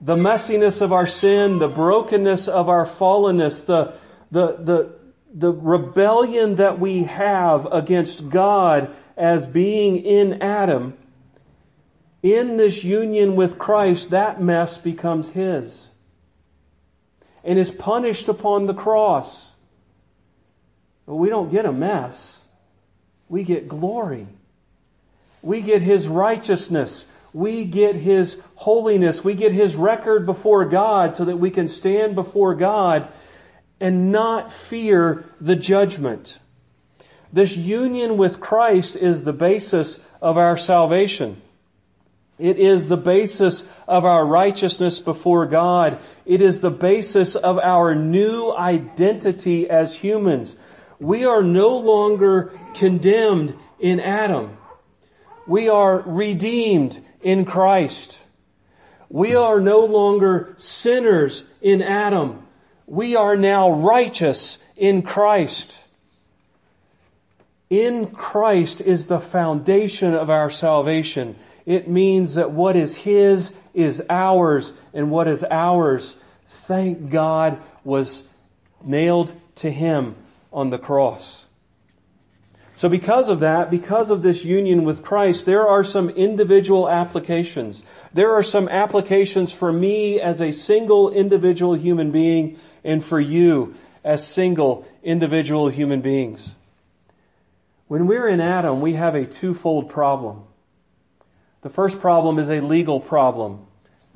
The 0.00 0.16
messiness 0.16 0.82
of 0.82 0.92
our 0.92 1.06
sin, 1.06 1.58
the 1.58 1.68
brokenness 1.68 2.46
of 2.46 2.68
our 2.68 2.86
fallenness, 2.86 3.64
the, 3.64 3.94
the, 4.30 4.56
the, 4.58 4.94
the 5.32 5.52
rebellion 5.52 6.56
that 6.56 6.78
we 6.78 7.04
have 7.04 7.66
against 7.72 8.28
God 8.28 8.94
as 9.16 9.46
being 9.46 9.96
in 10.04 10.42
Adam, 10.42 10.96
in 12.22 12.58
this 12.58 12.84
union 12.84 13.34
with 13.34 13.58
Christ, 13.58 14.10
that 14.10 14.42
mess 14.42 14.76
becomes 14.76 15.30
His. 15.30 15.86
And 17.42 17.58
is 17.58 17.70
punished 17.70 18.28
upon 18.28 18.66
the 18.66 18.74
cross. 18.74 19.46
But 21.06 21.14
we 21.14 21.30
don't 21.30 21.50
get 21.50 21.64
a 21.64 21.72
mess 21.72 22.37
we 23.28 23.44
get 23.44 23.68
glory. 23.68 24.26
We 25.42 25.60
get 25.60 25.82
His 25.82 26.06
righteousness. 26.06 27.06
We 27.32 27.64
get 27.64 27.96
His 27.96 28.36
holiness. 28.54 29.22
We 29.22 29.34
get 29.34 29.52
His 29.52 29.76
record 29.76 30.26
before 30.26 30.64
God 30.64 31.14
so 31.14 31.24
that 31.26 31.36
we 31.36 31.50
can 31.50 31.68
stand 31.68 32.14
before 32.14 32.54
God 32.54 33.08
and 33.80 34.10
not 34.10 34.52
fear 34.52 35.24
the 35.40 35.56
judgment. 35.56 36.38
This 37.32 37.56
union 37.56 38.16
with 38.16 38.40
Christ 38.40 38.96
is 38.96 39.22
the 39.22 39.32
basis 39.32 40.00
of 40.20 40.38
our 40.38 40.56
salvation. 40.56 41.40
It 42.38 42.58
is 42.58 42.88
the 42.88 42.96
basis 42.96 43.64
of 43.86 44.04
our 44.04 44.24
righteousness 44.24 45.00
before 45.00 45.46
God. 45.46 45.98
It 46.24 46.40
is 46.40 46.60
the 46.60 46.70
basis 46.70 47.34
of 47.34 47.58
our 47.58 47.94
new 47.94 48.52
identity 48.52 49.68
as 49.68 49.94
humans. 49.96 50.54
We 51.00 51.24
are 51.24 51.42
no 51.42 51.76
longer 51.76 52.58
condemned 52.74 53.54
in 53.78 54.00
Adam. 54.00 54.56
We 55.46 55.68
are 55.68 56.00
redeemed 56.00 57.00
in 57.22 57.44
Christ. 57.44 58.18
We 59.08 59.34
are 59.34 59.60
no 59.60 59.80
longer 59.80 60.54
sinners 60.58 61.44
in 61.62 61.82
Adam. 61.82 62.46
We 62.86 63.16
are 63.16 63.36
now 63.36 63.70
righteous 63.70 64.58
in 64.76 65.02
Christ. 65.02 65.78
in 67.70 68.10
Christ 68.10 68.80
is 68.80 69.06
the 69.06 69.20
foundation 69.20 70.14
of 70.14 70.30
our 70.30 70.50
salvation. 70.50 71.36
It 71.66 71.88
means 71.88 72.34
that 72.34 72.50
what 72.50 72.76
is 72.76 72.94
His 72.94 73.52
is 73.74 74.02
ours, 74.08 74.72
and 74.94 75.10
what 75.10 75.28
is 75.28 75.44
ours, 75.50 76.16
thank 76.66 77.10
God, 77.10 77.58
was 77.84 78.24
nailed 78.84 79.32
to 79.56 79.70
Him 79.70 80.16
on 80.52 80.70
the 80.70 80.78
cross. 80.78 81.44
So 82.74 82.88
because 82.88 83.28
of 83.28 83.40
that, 83.40 83.72
because 83.72 84.08
of 84.08 84.22
this 84.22 84.44
union 84.44 84.84
with 84.84 85.02
Christ, 85.02 85.46
there 85.46 85.66
are 85.66 85.82
some 85.82 86.10
individual 86.10 86.88
applications. 86.88 87.82
There 88.12 88.34
are 88.34 88.44
some 88.44 88.68
applications 88.68 89.52
for 89.52 89.72
me 89.72 90.20
as 90.20 90.40
a 90.40 90.52
single 90.52 91.10
individual 91.10 91.74
human 91.74 92.12
being 92.12 92.56
and 92.84 93.04
for 93.04 93.18
you 93.18 93.74
as 94.04 94.24
single 94.24 94.86
individual 95.02 95.68
human 95.68 96.02
beings. 96.02 96.54
When 97.88 98.06
we're 98.06 98.28
in 98.28 98.40
Adam, 98.40 98.80
we 98.80 98.92
have 98.92 99.16
a 99.16 99.26
twofold 99.26 99.90
problem. 99.90 100.44
The 101.62 101.70
first 101.70 102.00
problem 102.00 102.38
is 102.38 102.48
a 102.48 102.60
legal 102.60 103.00
problem. 103.00 103.66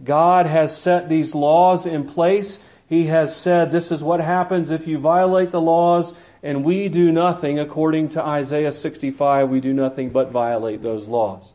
God 0.05 0.47
has 0.47 0.77
set 0.77 1.09
these 1.09 1.35
laws 1.35 1.85
in 1.85 2.09
place. 2.09 2.59
He 2.93 3.07
has 3.07 3.35
said 3.35 3.73
this 3.73 3.91
is 3.91 4.03
what 4.03 4.21
happens 4.21 4.69
if 4.69 4.87
you 4.87 4.99
violate 4.99 5.51
the 5.51 5.63
laws 5.63 6.13
and 6.43 6.63
we 6.63 6.91
do 6.91 7.11
nothing 7.11 7.59
according 7.59 8.11
to 8.11 8.23
Isaiah 8.23 8.71
65. 8.71 9.49
We 9.49 9.63
do 9.63 9.73
nothing 9.73 10.11
but 10.11 10.31
violate 10.31 10.83
those 10.83 11.09
laws. 11.09 11.55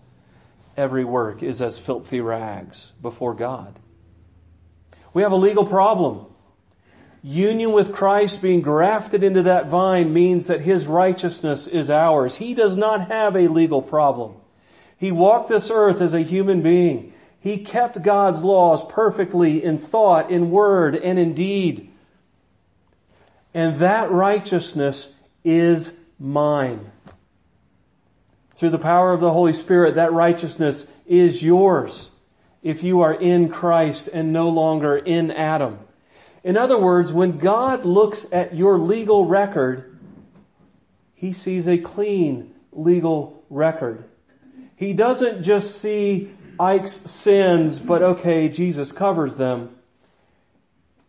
Every 0.75 1.05
work 1.05 1.43
is 1.43 1.61
as 1.61 1.77
filthy 1.77 2.21
rags 2.21 2.91
before 3.03 3.35
God. 3.35 3.77
We 5.13 5.21
have 5.21 5.31
a 5.31 5.35
legal 5.35 5.67
problem. 5.67 6.25
Union 7.21 7.71
with 7.71 7.93
Christ, 7.93 8.41
being 8.41 8.61
grafted 8.61 9.23
into 9.23 9.43
that 9.43 9.67
vine 9.67 10.11
means 10.11 10.47
that 10.47 10.61
His 10.61 10.87
righteousness 10.87 11.67
is 11.67 11.91
ours. 11.91 12.33
He 12.33 12.55
does 12.55 12.75
not 12.75 13.09
have 13.09 13.35
a 13.35 13.47
legal 13.47 13.83
problem. 13.83 14.37
He 14.97 15.11
walked 15.11 15.49
this 15.49 15.69
earth 15.69 16.01
as 16.01 16.15
a 16.15 16.21
human 16.21 16.63
being. 16.63 17.13
He 17.39 17.59
kept 17.59 18.01
God's 18.01 18.41
laws 18.41 18.83
perfectly 18.89 19.63
in 19.63 19.77
thought, 19.77 20.31
in 20.31 20.51
word, 20.51 20.95
and 20.95 21.17
in 21.19 21.33
deed. 21.33 21.91
And 23.53 23.77
that 23.79 24.11
righteousness 24.11 25.09
is 25.43 25.91
mine. 26.19 26.91
Through 28.55 28.71
the 28.71 28.79
power 28.79 29.13
of 29.13 29.21
the 29.21 29.31
Holy 29.31 29.53
Spirit, 29.53 29.95
that 29.95 30.13
righteousness 30.13 30.85
is 31.05 31.41
yours 31.41 32.09
if 32.63 32.83
you 32.83 33.01
are 33.01 33.13
in 33.13 33.49
Christ 33.49 34.09
and 34.11 34.33
no 34.33 34.49
longer 34.49 34.97
in 34.97 35.31
Adam. 35.31 35.79
In 36.43 36.57
other 36.57 36.77
words, 36.77 37.13
when 37.13 37.37
God 37.37 37.85
looks 37.85 38.25
at 38.31 38.55
your 38.55 38.77
legal 38.77 39.25
record, 39.25 39.97
He 41.13 41.33
sees 41.33 41.67
a 41.67 41.77
clean 41.77 42.53
legal 42.71 43.43
record. 43.49 44.05
He 44.75 44.93
doesn't 44.93 45.43
just 45.43 45.81
see 45.81 46.31
Ike's 46.59 46.91
sins, 46.91 47.79
but 47.79 48.01
okay, 48.01 48.49
Jesus 48.49 48.91
covers 48.91 49.35
them. 49.35 49.75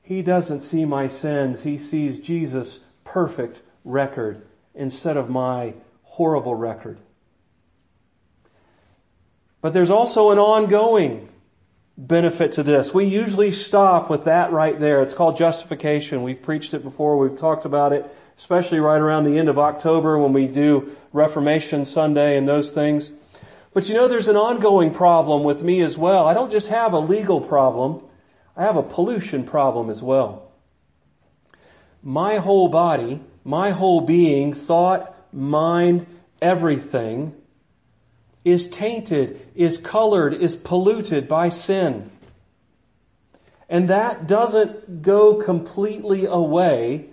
He 0.02 0.22
doesn't 0.22 0.60
see 0.60 0.84
my 0.84 1.08
sins. 1.08 1.62
He 1.62 1.78
sees 1.78 2.20
Jesus' 2.20 2.80
perfect 3.04 3.60
record 3.84 4.46
instead 4.74 5.16
of 5.16 5.28
my 5.28 5.74
horrible 6.02 6.54
record. 6.54 6.98
But 9.60 9.72
there's 9.72 9.90
also 9.90 10.30
an 10.30 10.38
ongoing 10.38 11.28
benefit 11.96 12.52
to 12.52 12.62
this. 12.62 12.94
We 12.94 13.06
usually 13.06 13.50
stop 13.50 14.08
with 14.08 14.24
that 14.24 14.52
right 14.52 14.78
there. 14.78 15.02
It's 15.02 15.14
called 15.14 15.36
justification. 15.36 16.22
We've 16.22 16.40
preached 16.40 16.72
it 16.72 16.84
before. 16.84 17.18
We've 17.18 17.36
talked 17.36 17.64
about 17.64 17.92
it, 17.92 18.06
especially 18.38 18.78
right 18.78 19.00
around 19.00 19.24
the 19.24 19.36
end 19.36 19.48
of 19.48 19.58
October 19.58 20.16
when 20.16 20.32
we 20.32 20.46
do 20.46 20.96
Reformation 21.12 21.84
Sunday 21.84 22.38
and 22.38 22.48
those 22.48 22.70
things. 22.70 23.10
But 23.78 23.88
you 23.88 23.94
know, 23.94 24.08
there's 24.08 24.26
an 24.26 24.34
ongoing 24.34 24.92
problem 24.92 25.44
with 25.44 25.62
me 25.62 25.82
as 25.82 25.96
well. 25.96 26.26
I 26.26 26.34
don't 26.34 26.50
just 26.50 26.66
have 26.66 26.94
a 26.94 26.98
legal 26.98 27.40
problem. 27.40 28.02
I 28.56 28.64
have 28.64 28.74
a 28.74 28.82
pollution 28.82 29.44
problem 29.44 29.88
as 29.88 30.02
well. 30.02 30.50
My 32.02 32.38
whole 32.38 32.68
body, 32.70 33.22
my 33.44 33.70
whole 33.70 34.00
being, 34.00 34.52
thought, 34.52 35.14
mind, 35.32 36.06
everything 36.42 37.36
is 38.44 38.66
tainted, 38.66 39.40
is 39.54 39.78
colored, 39.78 40.34
is 40.34 40.56
polluted 40.56 41.28
by 41.28 41.48
sin. 41.48 42.10
And 43.68 43.90
that 43.90 44.26
doesn't 44.26 45.02
go 45.02 45.36
completely 45.36 46.26
away 46.26 47.10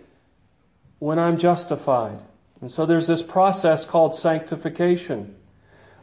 when 0.98 1.20
I'm 1.20 1.38
justified. 1.38 2.24
And 2.60 2.72
so 2.72 2.88
there's 2.88 3.06
this 3.06 3.22
process 3.22 3.86
called 3.86 4.16
sanctification, 4.16 5.36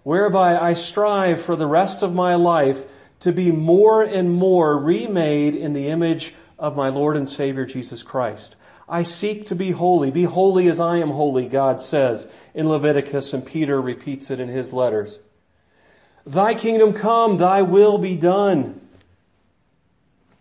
whereby 0.03 0.57
I 0.59 0.75
strive 0.75 1.43
for 1.43 1.57
the 1.57 1.67
rest 1.67 2.03
of 2.03 2.15
my 2.15 2.35
life 2.35 2.83
to 3.21 3.33
be 3.33 3.53
more 3.53 4.03
and 4.03 4.31
more 4.31 4.79
remade 4.79 5.55
in 5.55 5.73
the 5.73 5.89
image 5.89 6.35
of 6.59 6.77
my 6.77 6.89
Lord 6.89 7.17
and 7.17 7.29
Savior 7.29 7.65
Jesus 7.65 8.03
Christ. 8.03 8.57
I 8.89 9.05
seek 9.05 9.47
to 9.47 9.55
be 9.55 9.71
holy. 9.71 10.11
Be 10.11 10.25
holy 10.25 10.69
as 10.69 10.79
I 10.79 10.99
am 10.99 11.11
holy, 11.11 11.49
God 11.49 11.81
says 11.81 12.27
in 12.55 12.69
Leviticus, 12.69 13.33
and 13.33 13.45
Peter 13.45 13.81
repeats 13.81 14.31
it 14.31 14.39
in 14.39 14.49
his 14.49 14.73
letters. 14.73 15.19
Thy 16.27 16.55
kingdom 16.55 16.93
come, 16.93 17.39
thy 17.39 17.63
will 17.63 17.99
be 17.99 18.17
done. 18.17 18.81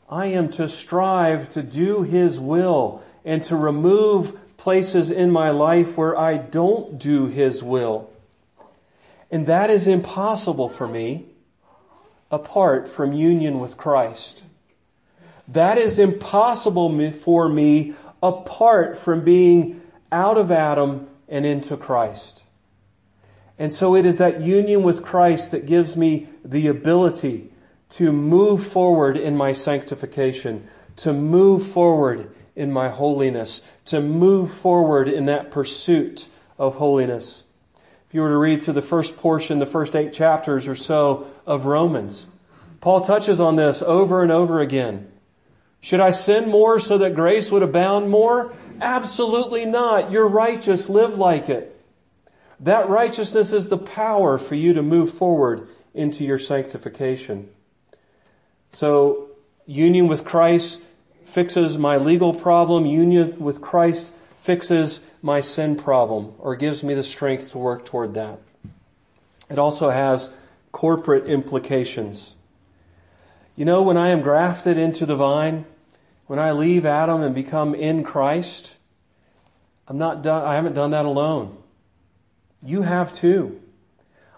I 0.10 0.27
am 0.27 0.50
to 0.50 0.68
strive 0.68 1.50
to 1.51 1.63
do 1.63 2.03
his 2.03 2.38
will 2.38 3.01
and 3.24 3.44
to 3.46 3.56
remove 3.56 4.38
places 4.58 5.10
in 5.10 5.32
my 5.32 5.51
life 5.51 5.98
where 5.98 6.18
I 6.18 6.38
don't 6.38 7.00
do 7.00 7.27
his 7.27 7.63
will. 7.63 8.11
And 9.31 9.47
that 9.47 9.69
is 9.69 9.88
impossible 9.88 10.67
for 10.69 10.88
me 10.88 11.25
apart 12.29 12.89
from 12.89 13.13
union 13.13 13.59
with 13.59 13.77
Christ. 13.77 14.43
That 15.47 15.77
is 15.77 16.00
impossible 16.00 17.11
for 17.11 17.50
me 17.50 17.95
apart 18.21 19.00
from 19.00 19.23
being 19.23 19.81
out 20.11 20.38
of 20.38 20.51
Adam 20.51 21.07
and 21.27 21.45
into 21.45 21.77
Christ. 21.77 22.43
And 23.57 23.73
so 23.73 23.95
it 23.95 24.05
is 24.05 24.17
that 24.17 24.41
union 24.41 24.83
with 24.83 25.03
Christ 25.03 25.51
that 25.51 25.65
gives 25.65 25.95
me 25.95 26.27
the 26.43 26.67
ability 26.67 27.51
to 27.91 28.11
move 28.11 28.67
forward 28.67 29.17
in 29.17 29.38
my 29.38 29.53
sanctification, 29.53 30.67
to 30.97 31.13
move 31.13 31.67
forward 31.67 32.31
in 32.55 32.71
my 32.71 32.89
holiness, 32.89 33.61
to 33.85 34.01
move 34.01 34.53
forward 34.53 35.07
in 35.07 35.25
that 35.25 35.51
pursuit 35.51 36.27
of 36.57 36.75
holiness. 36.75 37.43
If 38.12 38.15
you 38.15 38.24
were 38.24 38.30
to 38.32 38.38
read 38.38 38.62
through 38.62 38.74
the 38.74 38.82
first 38.82 39.15
portion, 39.15 39.60
the 39.60 39.65
first 39.65 39.96
eight 39.96 40.12
chapters 40.12 40.68
or 40.68 40.75
so 40.75 41.27
of 41.46 41.63
Romans, 41.63 42.27
Paul 42.82 43.06
touches 43.06 43.39
on 43.39 43.56
this 43.56 43.82
over 43.82 44.22
and 44.22 44.34
over 44.34 44.60
again. 44.60 45.10
Should 45.80 46.01
I 46.01 46.12
sin 46.12 46.50
more 46.50 46.82
so 46.82 46.98
that 46.98 47.15
grace 47.15 47.50
would 47.50 47.63
abound 47.63 48.10
more? 48.10 48.51
Absolutely 48.82 49.63
not. 49.63 50.12
You're 50.12 50.27
righteous. 50.27 50.89
Live 50.89 51.18
like 51.18 51.48
it. 51.48 51.74
That 52.60 52.89
righteousness 52.89 53.53
is 53.53 53.70
the 53.70 53.77
power 53.77 54.38
for 54.38 54.56
you 54.56 54.74
to 54.74 54.84
move 54.84 55.13
forward 55.13 55.70
into 55.94 56.25
your 56.25 56.38
sanctification. 56.38 57.48
So, 58.72 59.30
union 59.65 60.10
with 60.10 60.25
Christ 60.25 60.82
fixes 61.27 61.77
my 61.77 61.96
legal 61.96 62.34
problem. 62.34 62.86
Union 62.86 63.39
with 63.39 63.62
Christ 63.62 64.06
fixes 64.41 65.00
my 65.21 65.41
sin 65.41 65.75
problem 65.75 66.33
or 66.39 66.55
gives 66.55 66.83
me 66.83 66.93
the 66.93 67.03
strength 67.03 67.51
to 67.51 67.57
work 67.57 67.86
toward 67.86 68.15
that. 68.15 68.39
It 69.50 69.60
also 69.60 69.89
has 69.89 70.29
corporate 70.71 71.27
implications. 71.27 72.33
You 73.55 73.65
know, 73.65 73.83
when 73.83 73.98
I 73.98 74.10
am 74.10 74.21
grafted 74.21 74.77
into 74.77 75.05
the 75.05 75.15
vine, 75.15 75.65
when 76.27 76.39
I 76.39 76.51
leave 76.51 76.86
Adam 76.86 77.21
and 77.21 77.36
become 77.36 77.75
in 77.75 78.03
Christ, 78.03 78.75
I'm 79.88 79.98
not 79.98 80.24
done, 80.24 80.45
I 80.45 80.55
haven't 80.55 80.74
done 80.74 80.91
that 80.91 81.05
alone. 81.05 81.57
You 82.63 82.81
have 82.81 83.13
too. 83.13 83.62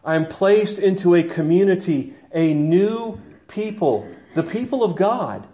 I 0.03 0.15
am 0.15 0.25
placed 0.25 0.79
into 0.79 1.15
a 1.15 1.23
community, 1.23 2.13
a 2.33 2.53
new 2.53 3.21
people, 3.47 4.07
the 4.35 4.43
people 4.43 4.83
of 4.83 4.95
God, 4.95 5.47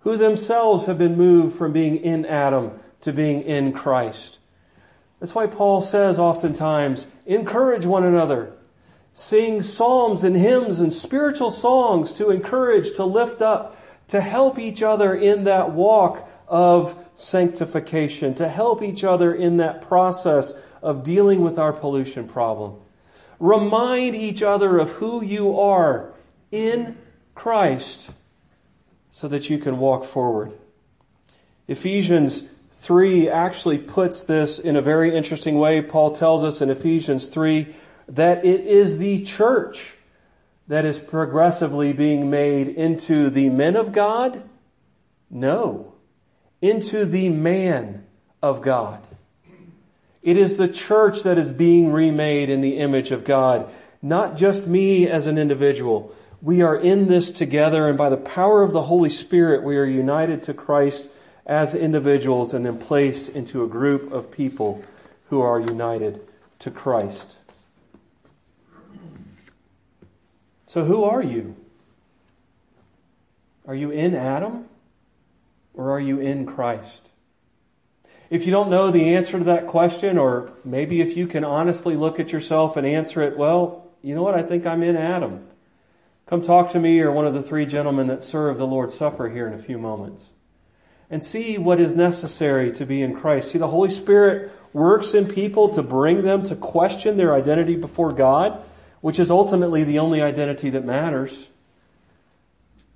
who 0.00 0.16
themselves 0.16 0.86
have 0.86 0.98
been 0.98 1.16
moved 1.16 1.58
from 1.58 1.72
being 1.72 1.96
in 1.96 2.24
Adam 2.24 2.78
to 3.04 3.12
being 3.12 3.42
in 3.42 3.72
Christ. 3.72 4.38
That's 5.20 5.34
why 5.34 5.46
Paul 5.46 5.82
says 5.82 6.18
oftentimes, 6.18 7.06
encourage 7.26 7.86
one 7.86 8.04
another. 8.04 8.52
Sing 9.12 9.62
psalms 9.62 10.24
and 10.24 10.36
hymns 10.36 10.80
and 10.80 10.92
spiritual 10.92 11.50
songs 11.50 12.14
to 12.14 12.30
encourage, 12.30 12.96
to 12.96 13.04
lift 13.04 13.40
up, 13.40 13.76
to 14.08 14.20
help 14.20 14.58
each 14.58 14.82
other 14.82 15.14
in 15.14 15.44
that 15.44 15.72
walk 15.72 16.28
of 16.48 16.96
sanctification, 17.14 18.34
to 18.34 18.48
help 18.48 18.82
each 18.82 19.04
other 19.04 19.34
in 19.34 19.58
that 19.58 19.82
process 19.82 20.52
of 20.82 21.04
dealing 21.04 21.42
with 21.42 21.58
our 21.58 21.72
pollution 21.72 22.26
problem. 22.26 22.76
Remind 23.38 24.14
each 24.14 24.42
other 24.42 24.78
of 24.78 24.90
who 24.90 25.22
you 25.22 25.58
are 25.58 26.12
in 26.50 26.96
Christ 27.34 28.10
so 29.10 29.28
that 29.28 29.48
you 29.48 29.58
can 29.58 29.78
walk 29.78 30.04
forward. 30.04 30.52
Ephesians 31.68 32.42
3 32.84 33.30
actually 33.30 33.78
puts 33.78 34.20
this 34.20 34.58
in 34.58 34.76
a 34.76 34.82
very 34.82 35.16
interesting 35.16 35.58
way. 35.58 35.80
Paul 35.80 36.14
tells 36.14 36.44
us 36.44 36.60
in 36.60 36.68
Ephesians 36.68 37.28
3 37.28 37.74
that 38.08 38.44
it 38.44 38.60
is 38.60 38.98
the 38.98 39.24
church 39.24 39.96
that 40.68 40.84
is 40.84 40.98
progressively 40.98 41.94
being 41.94 42.28
made 42.28 42.68
into 42.68 43.30
the 43.30 43.48
men 43.48 43.76
of 43.76 43.92
God? 43.92 44.42
No. 45.30 45.94
Into 46.60 47.06
the 47.06 47.30
man 47.30 48.04
of 48.42 48.60
God. 48.60 49.00
It 50.22 50.36
is 50.36 50.58
the 50.58 50.68
church 50.68 51.22
that 51.22 51.38
is 51.38 51.50
being 51.50 51.90
remade 51.90 52.50
in 52.50 52.60
the 52.60 52.76
image 52.76 53.12
of 53.12 53.24
God, 53.24 53.70
not 54.02 54.36
just 54.36 54.66
me 54.66 55.08
as 55.08 55.26
an 55.26 55.38
individual. 55.38 56.14
We 56.42 56.60
are 56.60 56.76
in 56.76 57.08
this 57.08 57.32
together 57.32 57.88
and 57.88 57.96
by 57.96 58.10
the 58.10 58.18
power 58.18 58.62
of 58.62 58.72
the 58.72 58.82
Holy 58.82 59.08
Spirit 59.08 59.62
we 59.62 59.78
are 59.78 59.86
united 59.86 60.42
to 60.42 60.52
Christ 60.52 61.08
as 61.46 61.74
individuals 61.74 62.54
and 62.54 62.64
then 62.64 62.78
placed 62.78 63.28
into 63.28 63.64
a 63.64 63.68
group 63.68 64.12
of 64.12 64.30
people 64.30 64.82
who 65.28 65.40
are 65.40 65.60
united 65.60 66.20
to 66.60 66.70
Christ. 66.70 67.36
So 70.66 70.84
who 70.84 71.04
are 71.04 71.22
you? 71.22 71.54
Are 73.66 73.74
you 73.74 73.90
in 73.90 74.14
Adam 74.14 74.66
or 75.74 75.92
are 75.92 76.00
you 76.00 76.20
in 76.20 76.46
Christ? 76.46 77.00
If 78.30 78.46
you 78.46 78.50
don't 78.50 78.70
know 78.70 78.90
the 78.90 79.14
answer 79.16 79.38
to 79.38 79.44
that 79.44 79.66
question, 79.66 80.18
or 80.18 80.50
maybe 80.64 81.00
if 81.00 81.16
you 81.16 81.26
can 81.26 81.44
honestly 81.44 81.94
look 81.94 82.18
at 82.18 82.32
yourself 82.32 82.76
and 82.76 82.86
answer 82.86 83.22
it, 83.22 83.36
well, 83.36 83.90
you 84.02 84.14
know 84.14 84.22
what? 84.22 84.34
I 84.34 84.42
think 84.42 84.66
I'm 84.66 84.82
in 84.82 84.96
Adam. 84.96 85.46
Come 86.26 86.42
talk 86.42 86.70
to 86.70 86.80
me 86.80 87.00
or 87.00 87.12
one 87.12 87.26
of 87.26 87.34
the 87.34 87.42
three 87.42 87.66
gentlemen 87.66 88.06
that 88.08 88.22
serve 88.22 88.56
the 88.56 88.66
Lord's 88.66 88.96
Supper 88.96 89.28
here 89.28 89.46
in 89.46 89.52
a 89.52 89.62
few 89.62 89.78
moments. 89.78 90.22
And 91.10 91.22
see 91.22 91.58
what 91.58 91.80
is 91.80 91.94
necessary 91.94 92.72
to 92.72 92.86
be 92.86 93.02
in 93.02 93.14
Christ. 93.14 93.52
See, 93.52 93.58
the 93.58 93.68
Holy 93.68 93.90
Spirit 93.90 94.50
works 94.72 95.14
in 95.14 95.26
people 95.26 95.68
to 95.74 95.82
bring 95.82 96.22
them 96.22 96.44
to 96.44 96.56
question 96.56 97.16
their 97.16 97.34
identity 97.34 97.76
before 97.76 98.12
God 98.12 98.64
which 99.04 99.18
is 99.18 99.30
ultimately 99.30 99.84
the 99.84 99.98
only 99.98 100.22
identity 100.22 100.70
that 100.70 100.82
matters. 100.82 101.50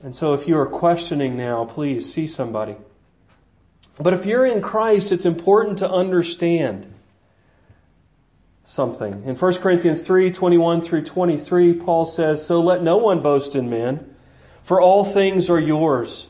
And 0.02 0.16
so 0.16 0.32
if 0.32 0.48
you 0.48 0.56
are 0.56 0.64
questioning 0.64 1.36
now, 1.36 1.66
please 1.66 2.10
see 2.10 2.26
somebody. 2.26 2.76
But 4.00 4.14
if 4.14 4.24
you're 4.24 4.46
in 4.46 4.62
Christ, 4.62 5.12
it's 5.12 5.26
important 5.26 5.76
to 5.78 5.90
understand 5.90 6.90
something. 8.64 9.22
In 9.26 9.36
1 9.36 9.54
Corinthians 9.56 10.00
3, 10.00 10.32
21 10.32 10.80
through 10.80 11.04
23, 11.04 11.74
Paul 11.74 12.06
says, 12.06 12.46
So 12.46 12.62
let 12.62 12.82
no 12.82 12.96
one 12.96 13.20
boast 13.20 13.54
in 13.54 13.68
men, 13.68 14.16
for 14.64 14.80
all 14.80 15.04
things 15.04 15.50
are 15.50 15.60
yours. 15.60 16.28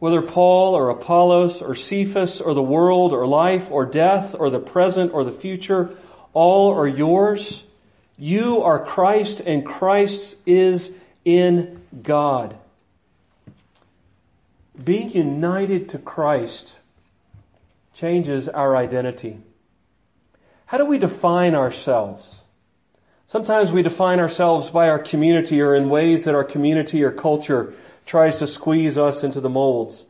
Whether 0.00 0.22
Paul 0.22 0.74
or 0.74 0.88
Apollos 0.88 1.62
or 1.62 1.76
Cephas 1.76 2.40
or 2.40 2.52
the 2.52 2.62
world 2.62 3.12
or 3.12 3.26
life 3.26 3.70
or 3.70 3.86
death 3.86 4.34
or 4.36 4.50
the 4.50 4.58
present 4.58 5.12
or 5.14 5.22
the 5.22 5.30
future, 5.30 5.96
all 6.32 6.72
are 6.72 6.88
yours 6.88 7.62
you 8.20 8.62
are 8.64 8.84
Christ 8.84 9.40
and 9.40 9.64
Christ 9.64 10.36
is 10.44 10.92
in 11.24 11.82
God. 12.02 12.54
Being 14.82 15.10
united 15.12 15.88
to 15.90 15.98
Christ 15.98 16.74
changes 17.94 18.46
our 18.46 18.76
identity. 18.76 19.38
How 20.66 20.76
do 20.76 20.84
we 20.84 20.98
define 20.98 21.54
ourselves? 21.54 22.42
Sometimes 23.30 23.70
we 23.70 23.84
define 23.84 24.18
ourselves 24.18 24.70
by 24.70 24.88
our 24.88 24.98
community 24.98 25.62
or 25.62 25.76
in 25.76 25.88
ways 25.88 26.24
that 26.24 26.34
our 26.34 26.42
community 26.42 27.04
or 27.04 27.12
culture 27.12 27.72
tries 28.04 28.40
to 28.40 28.48
squeeze 28.48 28.98
us 28.98 29.22
into 29.22 29.40
the 29.40 29.48
molds. 29.48 30.04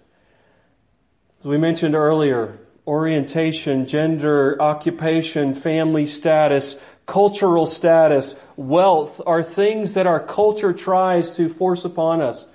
As 1.41 1.45
we 1.45 1.59
mentioned 1.59 1.95
earlier, 1.95 2.59
orientation, 2.87 3.87
gender, 3.87 4.57
occupation, 4.59 5.55
family 5.55 6.07
status, 6.07 6.77
cultural 7.05 7.67
status, 7.67 8.35
wealth 8.57 9.21
are 9.27 9.43
things 9.43 9.93
that 9.93 10.07
our 10.07 10.21
culture 10.21 10.73
tries 10.73 11.33
to 11.33 11.51
force 11.51 11.85
upon 11.85 12.23
us 12.23 12.47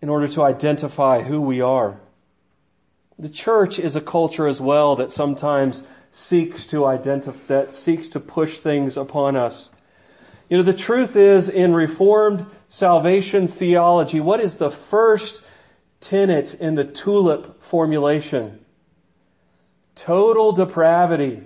in 0.00 0.08
order 0.08 0.28
to 0.28 0.42
identify 0.42 1.20
who 1.20 1.38
we 1.42 1.60
are. 1.60 2.00
The 3.18 3.28
church 3.28 3.78
is 3.78 3.94
a 3.94 4.00
culture 4.00 4.46
as 4.46 4.58
well 4.58 4.96
that 4.96 5.12
sometimes 5.12 5.82
seeks 6.12 6.66
to 6.66 6.84
identify, 6.84 7.38
that 7.48 7.74
seeks 7.74 8.08
to 8.08 8.20
push 8.20 8.60
things 8.60 8.96
upon 8.96 9.36
us. 9.36 9.70
You 10.48 10.58
know, 10.58 10.62
the 10.62 10.74
truth 10.74 11.16
is 11.16 11.48
in 11.48 11.72
Reformed 11.72 12.46
salvation 12.68 13.48
theology, 13.48 14.20
what 14.20 14.40
is 14.40 14.56
the 14.56 14.70
first 14.70 15.42
tenet 16.00 16.54
in 16.54 16.74
the 16.74 16.84
tulip 16.84 17.62
formulation? 17.64 18.62
Total 19.94 20.52
depravity. 20.52 21.42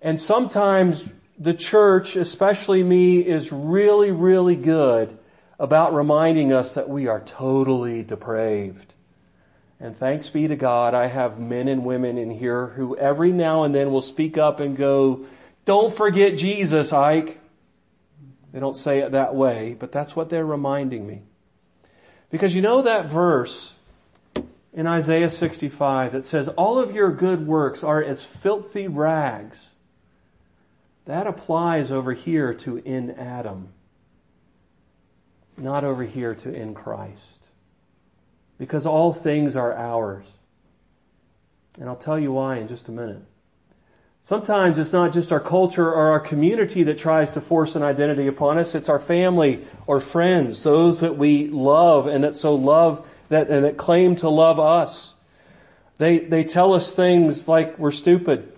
And 0.00 0.20
sometimes 0.20 1.04
the 1.38 1.54
church, 1.54 2.14
especially 2.14 2.84
me, 2.84 3.18
is 3.18 3.50
really, 3.50 4.12
really 4.12 4.56
good 4.56 5.18
about 5.58 5.94
reminding 5.94 6.52
us 6.52 6.74
that 6.74 6.88
we 6.88 7.08
are 7.08 7.20
totally 7.20 8.04
depraved. 8.04 8.94
And 9.80 9.96
thanks 9.96 10.28
be 10.28 10.48
to 10.48 10.56
God, 10.56 10.94
I 10.94 11.06
have 11.06 11.38
men 11.38 11.68
and 11.68 11.84
women 11.84 12.18
in 12.18 12.30
here 12.30 12.66
who 12.68 12.96
every 12.96 13.30
now 13.32 13.62
and 13.62 13.74
then 13.74 13.92
will 13.92 14.02
speak 14.02 14.36
up 14.36 14.58
and 14.58 14.76
go, 14.76 15.24
don't 15.64 15.96
forget 15.96 16.36
Jesus, 16.36 16.92
Ike. 16.92 17.38
They 18.52 18.58
don't 18.58 18.76
say 18.76 19.00
it 19.00 19.12
that 19.12 19.34
way, 19.34 19.76
but 19.78 19.92
that's 19.92 20.16
what 20.16 20.30
they're 20.30 20.46
reminding 20.46 21.06
me. 21.06 21.22
Because 22.30 22.54
you 22.54 22.62
know 22.62 22.82
that 22.82 23.06
verse 23.06 23.72
in 24.72 24.86
Isaiah 24.86 25.30
65 25.30 26.12
that 26.12 26.24
says, 26.24 26.48
all 26.48 26.78
of 26.78 26.92
your 26.92 27.12
good 27.12 27.46
works 27.46 27.84
are 27.84 28.02
as 28.02 28.24
filthy 28.24 28.88
rags. 28.88 29.58
That 31.04 31.26
applies 31.26 31.90
over 31.90 32.12
here 32.12 32.52
to 32.54 32.78
in 32.78 33.12
Adam, 33.12 33.68
not 35.56 35.84
over 35.84 36.04
here 36.04 36.34
to 36.34 36.52
in 36.52 36.74
Christ. 36.74 37.37
Because 38.58 38.86
all 38.86 39.12
things 39.12 39.56
are 39.56 39.72
ours. 39.72 40.24
And 41.78 41.88
I'll 41.88 41.96
tell 41.96 42.18
you 42.18 42.32
why 42.32 42.56
in 42.56 42.68
just 42.68 42.88
a 42.88 42.92
minute. 42.92 43.22
Sometimes 44.22 44.78
it's 44.78 44.92
not 44.92 45.12
just 45.12 45.32
our 45.32 45.40
culture 45.40 45.86
or 45.86 46.10
our 46.10 46.20
community 46.20 46.82
that 46.82 46.98
tries 46.98 47.32
to 47.32 47.40
force 47.40 47.76
an 47.76 47.82
identity 47.82 48.26
upon 48.26 48.58
us. 48.58 48.74
It's 48.74 48.88
our 48.88 48.98
family 48.98 49.64
or 49.86 50.00
friends, 50.00 50.62
those 50.64 51.00
that 51.00 51.16
we 51.16 51.46
love 51.48 52.08
and 52.08 52.24
that 52.24 52.34
so 52.34 52.56
love 52.56 53.08
that, 53.28 53.48
and 53.48 53.64
that 53.64 53.76
claim 53.76 54.16
to 54.16 54.28
love 54.28 54.58
us. 54.58 55.14
They, 55.98 56.18
they 56.18 56.44
tell 56.44 56.74
us 56.74 56.92
things 56.92 57.48
like 57.48 57.78
we're 57.78 57.92
stupid 57.92 58.52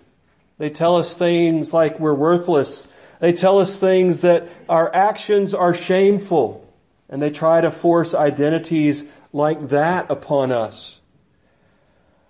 they 0.61 0.69
tell 0.69 0.97
us 0.97 1.15
things 1.15 1.73
like 1.73 1.99
we're 1.99 2.13
worthless. 2.13 2.87
They 3.19 3.33
tell 3.33 3.57
us 3.57 3.75
things 3.77 4.21
that 4.21 4.47
our 4.69 4.93
actions 4.93 5.55
are 5.55 5.73
shameful. 5.73 6.71
And 7.09 7.19
they 7.19 7.31
try 7.31 7.61
to 7.61 7.71
force 7.71 8.13
identities 8.13 9.03
like 9.33 9.69
that 9.69 10.09
upon 10.09 10.51
us. 10.51 10.99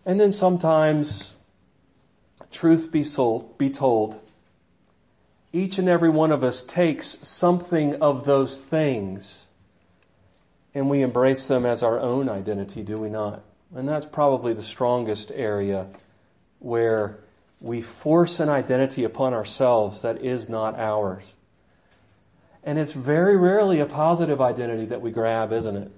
And 0.05 0.19
then 0.19 0.33
sometimes, 0.33 1.33
truth 2.51 2.91
be, 2.91 3.03
sold, 3.03 3.57
be 3.57 3.69
told, 3.69 4.19
each 5.53 5.77
and 5.77 5.89
every 5.89 6.09
one 6.09 6.31
of 6.31 6.43
us 6.43 6.63
takes 6.63 7.17
something 7.21 8.01
of 8.01 8.25
those 8.25 8.59
things 8.61 9.43
and 10.73 10.89
we 10.89 11.01
embrace 11.01 11.47
them 11.47 11.65
as 11.65 11.83
our 11.83 11.99
own 11.99 12.29
identity, 12.29 12.83
do 12.83 12.97
we 12.97 13.09
not? 13.09 13.43
And 13.75 13.87
that's 13.87 14.05
probably 14.05 14.53
the 14.53 14.63
strongest 14.63 15.31
area 15.33 15.87
where 16.59 17.19
we 17.59 17.81
force 17.81 18.39
an 18.39 18.49
identity 18.49 19.03
upon 19.03 19.33
ourselves 19.33 20.01
that 20.01 20.23
is 20.23 20.49
not 20.49 20.79
ours. 20.79 21.23
And 22.63 22.79
it's 22.79 22.91
very 22.91 23.37
rarely 23.37 23.79
a 23.79 23.85
positive 23.85 24.39
identity 24.39 24.85
that 24.85 25.01
we 25.01 25.11
grab, 25.11 25.51
isn't 25.51 25.75
it? 25.75 25.91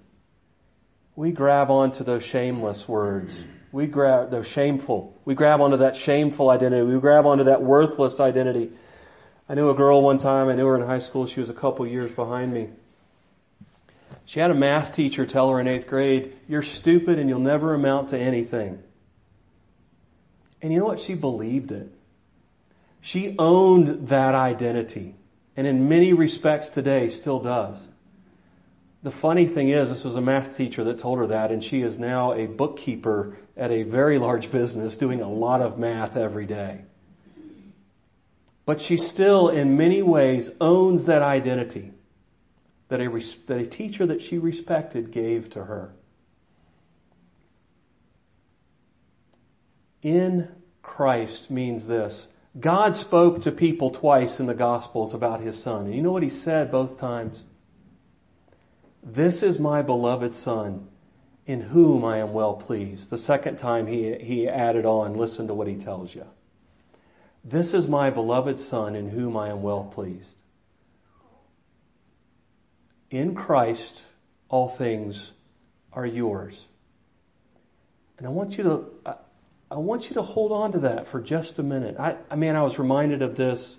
We 1.15 1.31
grab 1.31 1.69
onto 1.69 2.03
those 2.03 2.23
shameless 2.23 2.87
words. 2.87 3.37
We 3.71 3.87
grab 3.87 4.31
those 4.31 4.47
shameful. 4.47 5.15
We 5.25 5.35
grab 5.35 5.61
onto 5.61 5.77
that 5.77 5.95
shameful 5.95 6.49
identity. 6.49 6.83
We 6.83 6.99
grab 6.99 7.25
onto 7.25 7.45
that 7.45 7.61
worthless 7.61 8.19
identity. 8.19 8.71
I 9.47 9.55
knew 9.55 9.69
a 9.69 9.75
girl 9.75 10.01
one 10.01 10.17
time, 10.17 10.47
I 10.47 10.55
knew 10.55 10.65
her 10.65 10.75
in 10.75 10.85
high 10.85 10.99
school, 10.99 11.27
she 11.27 11.39
was 11.39 11.49
a 11.49 11.53
couple 11.53 11.85
years 11.85 12.11
behind 12.11 12.53
me. 12.53 12.69
She 14.25 14.39
had 14.39 14.51
a 14.51 14.55
math 14.55 14.95
teacher 14.95 15.25
tell 15.25 15.49
her 15.49 15.59
in 15.59 15.67
eighth 15.67 15.87
grade, 15.87 16.33
you're 16.47 16.63
stupid 16.63 17.19
and 17.19 17.29
you'll 17.29 17.39
never 17.39 17.73
amount 17.73 18.09
to 18.09 18.17
anything. 18.17 18.81
And 20.61 20.71
you 20.71 20.79
know 20.79 20.85
what? 20.85 20.99
She 20.99 21.13
believed 21.13 21.71
it. 21.71 21.89
She 23.01 23.35
owned 23.37 24.07
that 24.07 24.33
identity. 24.33 25.15
And 25.57 25.67
in 25.67 25.89
many 25.89 26.13
respects 26.13 26.69
today 26.69 27.09
still 27.09 27.39
does. 27.39 27.77
The 29.03 29.11
funny 29.11 29.45
thing 29.45 29.67
is, 29.67 29.89
this 29.89 30.05
was 30.05 30.15
a 30.15 30.21
math 30.21 30.55
teacher 30.55 30.85
that 30.85 30.97
told 30.97 31.19
her 31.19 31.27
that, 31.27 31.51
and 31.51 31.61
she 31.61 31.81
is 31.81 31.99
now 31.99 32.31
a 32.33 32.47
bookkeeper 32.47 33.35
at 33.57 33.69
a 33.69 33.83
very 33.83 34.17
large 34.17 34.49
business 34.49 34.95
doing 34.95 35.19
a 35.19 35.29
lot 35.29 35.61
of 35.61 35.77
math 35.77 36.15
every 36.15 36.45
day. 36.45 36.85
But 38.65 38.79
she 38.79 38.95
still, 38.95 39.49
in 39.49 39.75
many 39.75 40.01
ways, 40.01 40.51
owns 40.61 41.03
that 41.05 41.21
identity 41.21 41.91
that 42.87 43.01
a, 43.01 43.09
that 43.47 43.59
a 43.59 43.65
teacher 43.65 44.05
that 44.05 44.21
she 44.21 44.37
respected 44.37 45.11
gave 45.11 45.49
to 45.49 45.65
her. 45.65 45.93
In 50.01 50.49
Christ 50.81 51.51
means 51.51 51.87
this. 51.87 52.27
God 52.57 52.95
spoke 52.95 53.41
to 53.41 53.51
people 53.51 53.89
twice 53.89 54.39
in 54.39 54.45
the 54.45 54.53
Gospels 54.53 55.13
about 55.13 55.41
His 55.41 55.61
Son. 55.61 55.85
And 55.85 55.95
you 55.95 56.01
know 56.01 56.11
what 56.11 56.23
He 56.23 56.29
said 56.29 56.71
both 56.71 56.99
times? 56.99 57.39
This 59.03 59.43
is 59.43 59.59
my 59.59 59.81
beloved 59.81 60.33
Son, 60.33 60.87
in 61.45 61.59
whom 61.59 62.05
I 62.05 62.19
am 62.19 62.31
well 62.31 62.53
pleased. 62.53 63.09
The 63.09 63.17
second 63.17 63.57
time 63.57 63.85
He, 63.85 64.15
he 64.15 64.47
added 64.47 64.85
on, 64.85 65.15
listen 65.15 65.47
to 65.47 65.53
what 65.53 65.67
He 65.67 65.75
tells 65.75 66.15
you. 66.15 66.25
This 67.43 67.73
is 67.73 67.87
my 67.87 68.09
beloved 68.09 68.59
Son, 68.59 68.95
in 68.95 69.09
whom 69.09 69.35
I 69.35 69.49
am 69.49 69.61
well 69.61 69.83
pleased. 69.83 70.41
In 73.11 73.35
Christ, 73.35 74.01
all 74.47 74.69
things 74.69 75.31
are 75.91 76.05
yours. 76.05 76.57
And 78.17 78.25
I 78.25 78.29
want 78.29 78.57
you 78.57 78.63
to, 78.63 79.17
I 79.69 79.77
want 79.77 80.07
you 80.09 80.13
to 80.13 80.21
hold 80.21 80.53
on 80.53 80.71
to 80.71 80.79
that 80.79 81.07
for 81.07 81.19
just 81.19 81.59
a 81.59 81.63
minute. 81.63 81.97
I, 81.99 82.15
I 82.31 82.35
mean, 82.35 82.55
I 82.55 82.61
was 82.61 82.79
reminded 82.79 83.21
of 83.21 83.35
this 83.35 83.75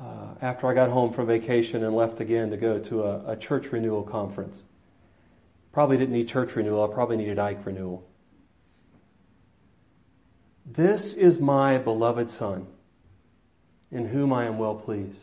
uh, 0.00 0.34
after 0.40 0.66
I 0.66 0.74
got 0.74 0.90
home 0.90 1.12
from 1.12 1.26
vacation 1.26 1.84
and 1.84 1.94
left 1.94 2.20
again 2.20 2.50
to 2.50 2.56
go 2.56 2.78
to 2.78 3.02
a, 3.02 3.32
a 3.32 3.36
church 3.36 3.66
renewal 3.72 4.02
conference. 4.02 4.56
Probably 5.72 5.98
didn't 5.98 6.14
need 6.14 6.28
church 6.28 6.56
renewal. 6.56 6.90
I 6.90 6.92
probably 6.92 7.16
needed 7.16 7.38
Ike 7.38 7.64
renewal. 7.64 8.04
This 10.66 11.12
is 11.12 11.38
my 11.38 11.78
beloved 11.78 12.30
Son, 12.30 12.66
in 13.90 14.06
whom 14.06 14.32
I 14.32 14.46
am 14.46 14.58
well 14.58 14.74
pleased. 14.74 15.16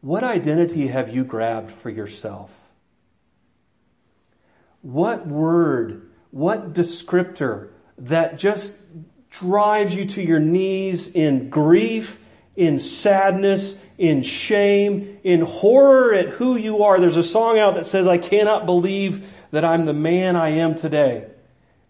What 0.00 0.22
identity 0.22 0.88
have 0.88 1.14
you 1.14 1.24
grabbed 1.24 1.70
for 1.70 1.90
yourself? 1.90 2.50
What 4.82 5.26
word, 5.26 6.10
what 6.30 6.72
descriptor 6.72 7.70
that 7.98 8.38
just 8.38 8.74
drives 9.30 9.94
you 9.94 10.04
to 10.06 10.22
your 10.22 10.40
knees 10.40 11.08
in 11.08 11.48
grief, 11.48 12.18
in 12.56 12.80
sadness, 12.80 13.74
in 13.98 14.22
shame, 14.22 15.18
in 15.24 15.40
horror 15.40 16.14
at 16.14 16.28
who 16.28 16.56
you 16.56 16.84
are. 16.84 17.00
There's 17.00 17.16
a 17.16 17.24
song 17.24 17.58
out 17.58 17.74
that 17.74 17.86
says, 17.86 18.06
I 18.06 18.18
cannot 18.18 18.66
believe 18.66 19.28
that 19.50 19.64
I'm 19.64 19.86
the 19.86 19.94
man 19.94 20.36
I 20.36 20.50
am 20.50 20.76
today. 20.76 21.26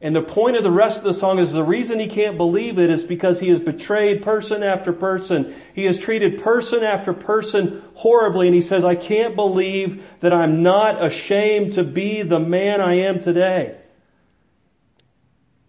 And 0.00 0.14
the 0.14 0.22
point 0.22 0.57
of 0.57 0.62
the 0.62 0.70
rest 0.70 0.98
of 0.98 1.05
the 1.05 1.14
song 1.14 1.38
is 1.38 1.53
the 1.53 1.64
reason 1.64 1.98
he 1.98 2.09
can't 2.09 2.37
believe 2.37 2.79
it 2.79 2.90
is 2.90 3.05
because 3.05 3.40
he 3.40 3.48
has 3.48 3.59
betrayed 3.59 4.22
person 4.22 4.62
after 4.62 4.92
person. 4.92 5.55
He 5.74 5.87
has 5.87 5.98
treated 5.98 6.42
person 6.42 6.83
after 6.83 7.14
person 7.14 7.83
horribly 7.94 8.48
and 8.48 8.55
he 8.55 8.61
says, 8.61 8.85
I 8.85 8.96
can't 8.96 9.35
believe 9.35 10.07
that 10.20 10.35
I'm 10.35 10.62
not 10.62 11.03
ashamed 11.03 11.74
to 11.74 11.85
be 11.85 12.20
the 12.20 12.38
man 12.38 12.83
I 12.83 12.96
am 12.96 13.20
today. 13.20 13.79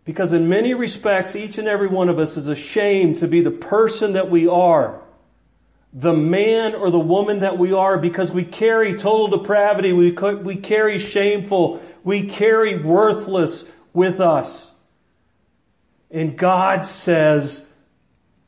Because 0.05 0.33
in 0.33 0.47
many 0.47 0.75
respects, 0.75 1.35
each 1.35 1.57
and 1.57 1.67
every 1.67 1.87
one 1.87 2.09
of 2.09 2.19
us 2.19 2.37
is 2.37 2.47
ashamed 2.47 3.17
to 3.17 3.27
be 3.27 3.41
the 3.41 3.51
person 3.51 4.13
that 4.13 4.29
we 4.29 4.47
are. 4.47 5.01
The 5.93 6.13
man 6.13 6.75
or 6.75 6.91
the 6.91 6.99
woman 6.99 7.39
that 7.39 7.57
we 7.57 7.73
are 7.73 7.97
because 7.97 8.31
we 8.31 8.43
carry 8.43 8.93
total 8.93 9.39
depravity, 9.39 9.93
we, 9.93 10.11
we 10.11 10.57
carry 10.57 10.99
shameful, 10.99 11.81
we 12.03 12.27
carry 12.27 12.77
worthless 12.77 13.65
with 13.93 14.19
us. 14.19 14.69
And 16.11 16.37
God 16.37 16.85
says, 16.85 17.65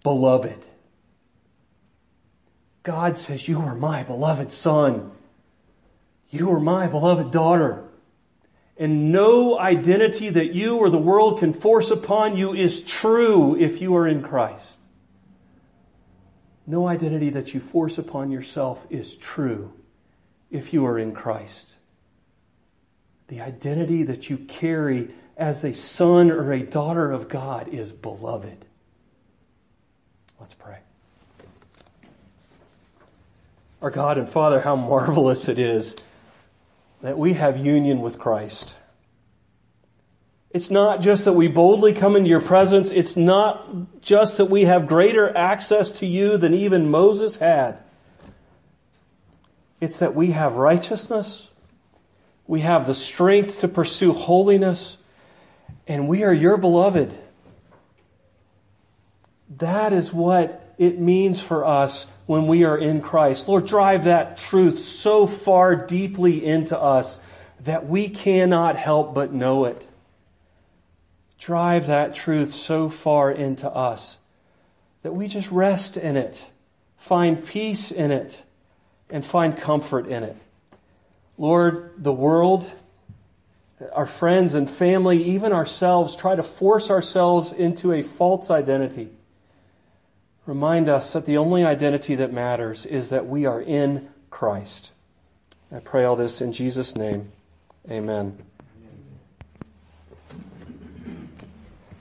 beloved. 0.03 0.63
God 2.83 3.17
says, 3.17 3.47
you 3.47 3.61
are 3.61 3.75
my 3.75 4.03
beloved 4.03 4.51
son. 4.51 5.11
You 6.29 6.51
are 6.51 6.59
my 6.59 6.87
beloved 6.87 7.31
daughter 7.31 7.86
and 8.79 9.11
no 9.11 9.57
identity 9.57 10.29
that 10.29 10.53
you 10.53 10.77
or 10.77 10.89
the 10.89 10.97
world 10.97 11.39
can 11.39 11.53
force 11.53 11.89
upon 11.89 12.37
you 12.37 12.53
is 12.53 12.81
true 12.81 13.55
if 13.55 13.81
you 13.81 13.95
are 13.95 14.07
in 14.07 14.21
Christ. 14.21 14.67
No 16.67 16.87
identity 16.87 17.31
that 17.31 17.53
you 17.53 17.59
force 17.59 17.97
upon 17.97 18.29
yourself 18.29 18.85
is 18.89 19.15
true 19.15 19.73
if 20.51 20.73
you 20.73 20.85
are 20.85 20.99
in 20.99 21.13
Christ. 21.13 21.75
The 23.29 23.41
identity 23.41 24.03
that 24.03 24.29
you 24.29 24.37
carry 24.37 25.09
as 25.37 25.63
a 25.63 25.73
son 25.73 26.29
or 26.29 26.53
a 26.53 26.61
daughter 26.61 27.11
of 27.11 27.29
God 27.29 27.69
is 27.69 27.91
beloved. 27.91 28.65
Let's 30.39 30.53
pray. 30.53 30.77
Our 33.81 33.91
God 33.91 34.17
and 34.17 34.29
Father, 34.29 34.59
how 34.59 34.75
marvelous 34.75 35.47
it 35.47 35.59
is 35.59 35.95
that 37.07 37.17
we 37.17 37.31
have 37.31 37.57
union 37.57 38.01
with 38.01 38.19
Christ. 38.19 38.73
It's 40.51 40.69
not 40.69 40.99
just 40.99 41.23
that 41.23 41.31
we 41.31 41.47
boldly 41.47 41.93
come 41.93 42.17
into 42.17 42.29
your 42.29 42.41
presence. 42.41 42.89
It's 42.89 43.15
not 43.15 44.01
just 44.01 44.35
that 44.35 44.49
we 44.49 44.65
have 44.65 44.87
greater 44.87 45.33
access 45.37 45.89
to 45.99 46.05
you 46.05 46.35
than 46.35 46.53
even 46.53 46.91
Moses 46.91 47.37
had. 47.37 47.77
It's 49.79 49.99
that 49.99 50.15
we 50.15 50.31
have 50.31 50.55
righteousness. 50.55 51.47
We 52.45 52.59
have 52.59 52.87
the 52.87 52.93
strength 52.93 53.61
to 53.61 53.69
pursue 53.69 54.11
holiness 54.11 54.97
and 55.87 56.09
we 56.09 56.25
are 56.25 56.33
your 56.33 56.57
beloved. 56.57 57.17
That 59.59 59.93
is 59.93 60.11
what 60.11 60.75
it 60.77 60.99
means 60.99 61.39
for 61.39 61.63
us 61.63 62.05
when 62.27 62.45
we 62.47 62.65
are 62.65 62.77
in 62.77 63.01
Christ. 63.01 63.47
Lord, 63.47 63.65
drive 63.65 64.03
that 64.03 64.37
truth 64.37 64.79
so 64.79 65.25
far 65.25 65.87
deeply 65.87 66.45
into 66.45 66.77
us 66.79 67.19
that 67.61 67.87
we 67.87 68.09
cannot 68.09 68.75
help 68.75 69.15
but 69.15 69.33
know 69.33 69.65
it. 69.65 69.87
Drive 71.39 71.87
that 71.87 72.15
truth 72.15 72.53
so 72.53 72.89
far 72.89 73.31
into 73.31 73.69
us 73.69 74.17
that 75.03 75.13
we 75.13 75.27
just 75.29 75.49
rest 75.51 75.95
in 75.95 76.17
it, 76.17 76.43
find 76.97 77.45
peace 77.45 77.91
in 77.91 78.11
it, 78.11 78.41
and 79.09 79.25
find 79.25 79.55
comfort 79.55 80.07
in 80.07 80.23
it. 80.23 80.35
Lord, 81.37 81.93
the 81.97 82.11
world, 82.11 82.69
our 83.93 84.07
friends 84.07 84.53
and 84.53 84.69
family, 84.69 85.23
even 85.23 85.53
ourselves, 85.53 86.15
try 86.17 86.35
to 86.35 86.43
force 86.43 86.89
ourselves 86.89 87.53
into 87.53 87.93
a 87.93 88.03
false 88.03 88.49
identity 88.49 89.09
remind 90.47 90.89
us 90.89 91.13
that 91.13 91.25
the 91.25 91.37
only 91.37 91.63
identity 91.63 92.15
that 92.15 92.33
matters 92.33 92.85
is 92.85 93.09
that 93.09 93.27
we 93.27 93.45
are 93.45 93.61
in 93.61 94.09
Christ. 94.31 94.91
I 95.71 95.79
pray 95.79 96.05
all 96.05 96.15
this 96.15 96.41
in 96.41 96.53
Jesus' 96.53 96.95
name. 96.95 97.31
Amen. 97.91 98.41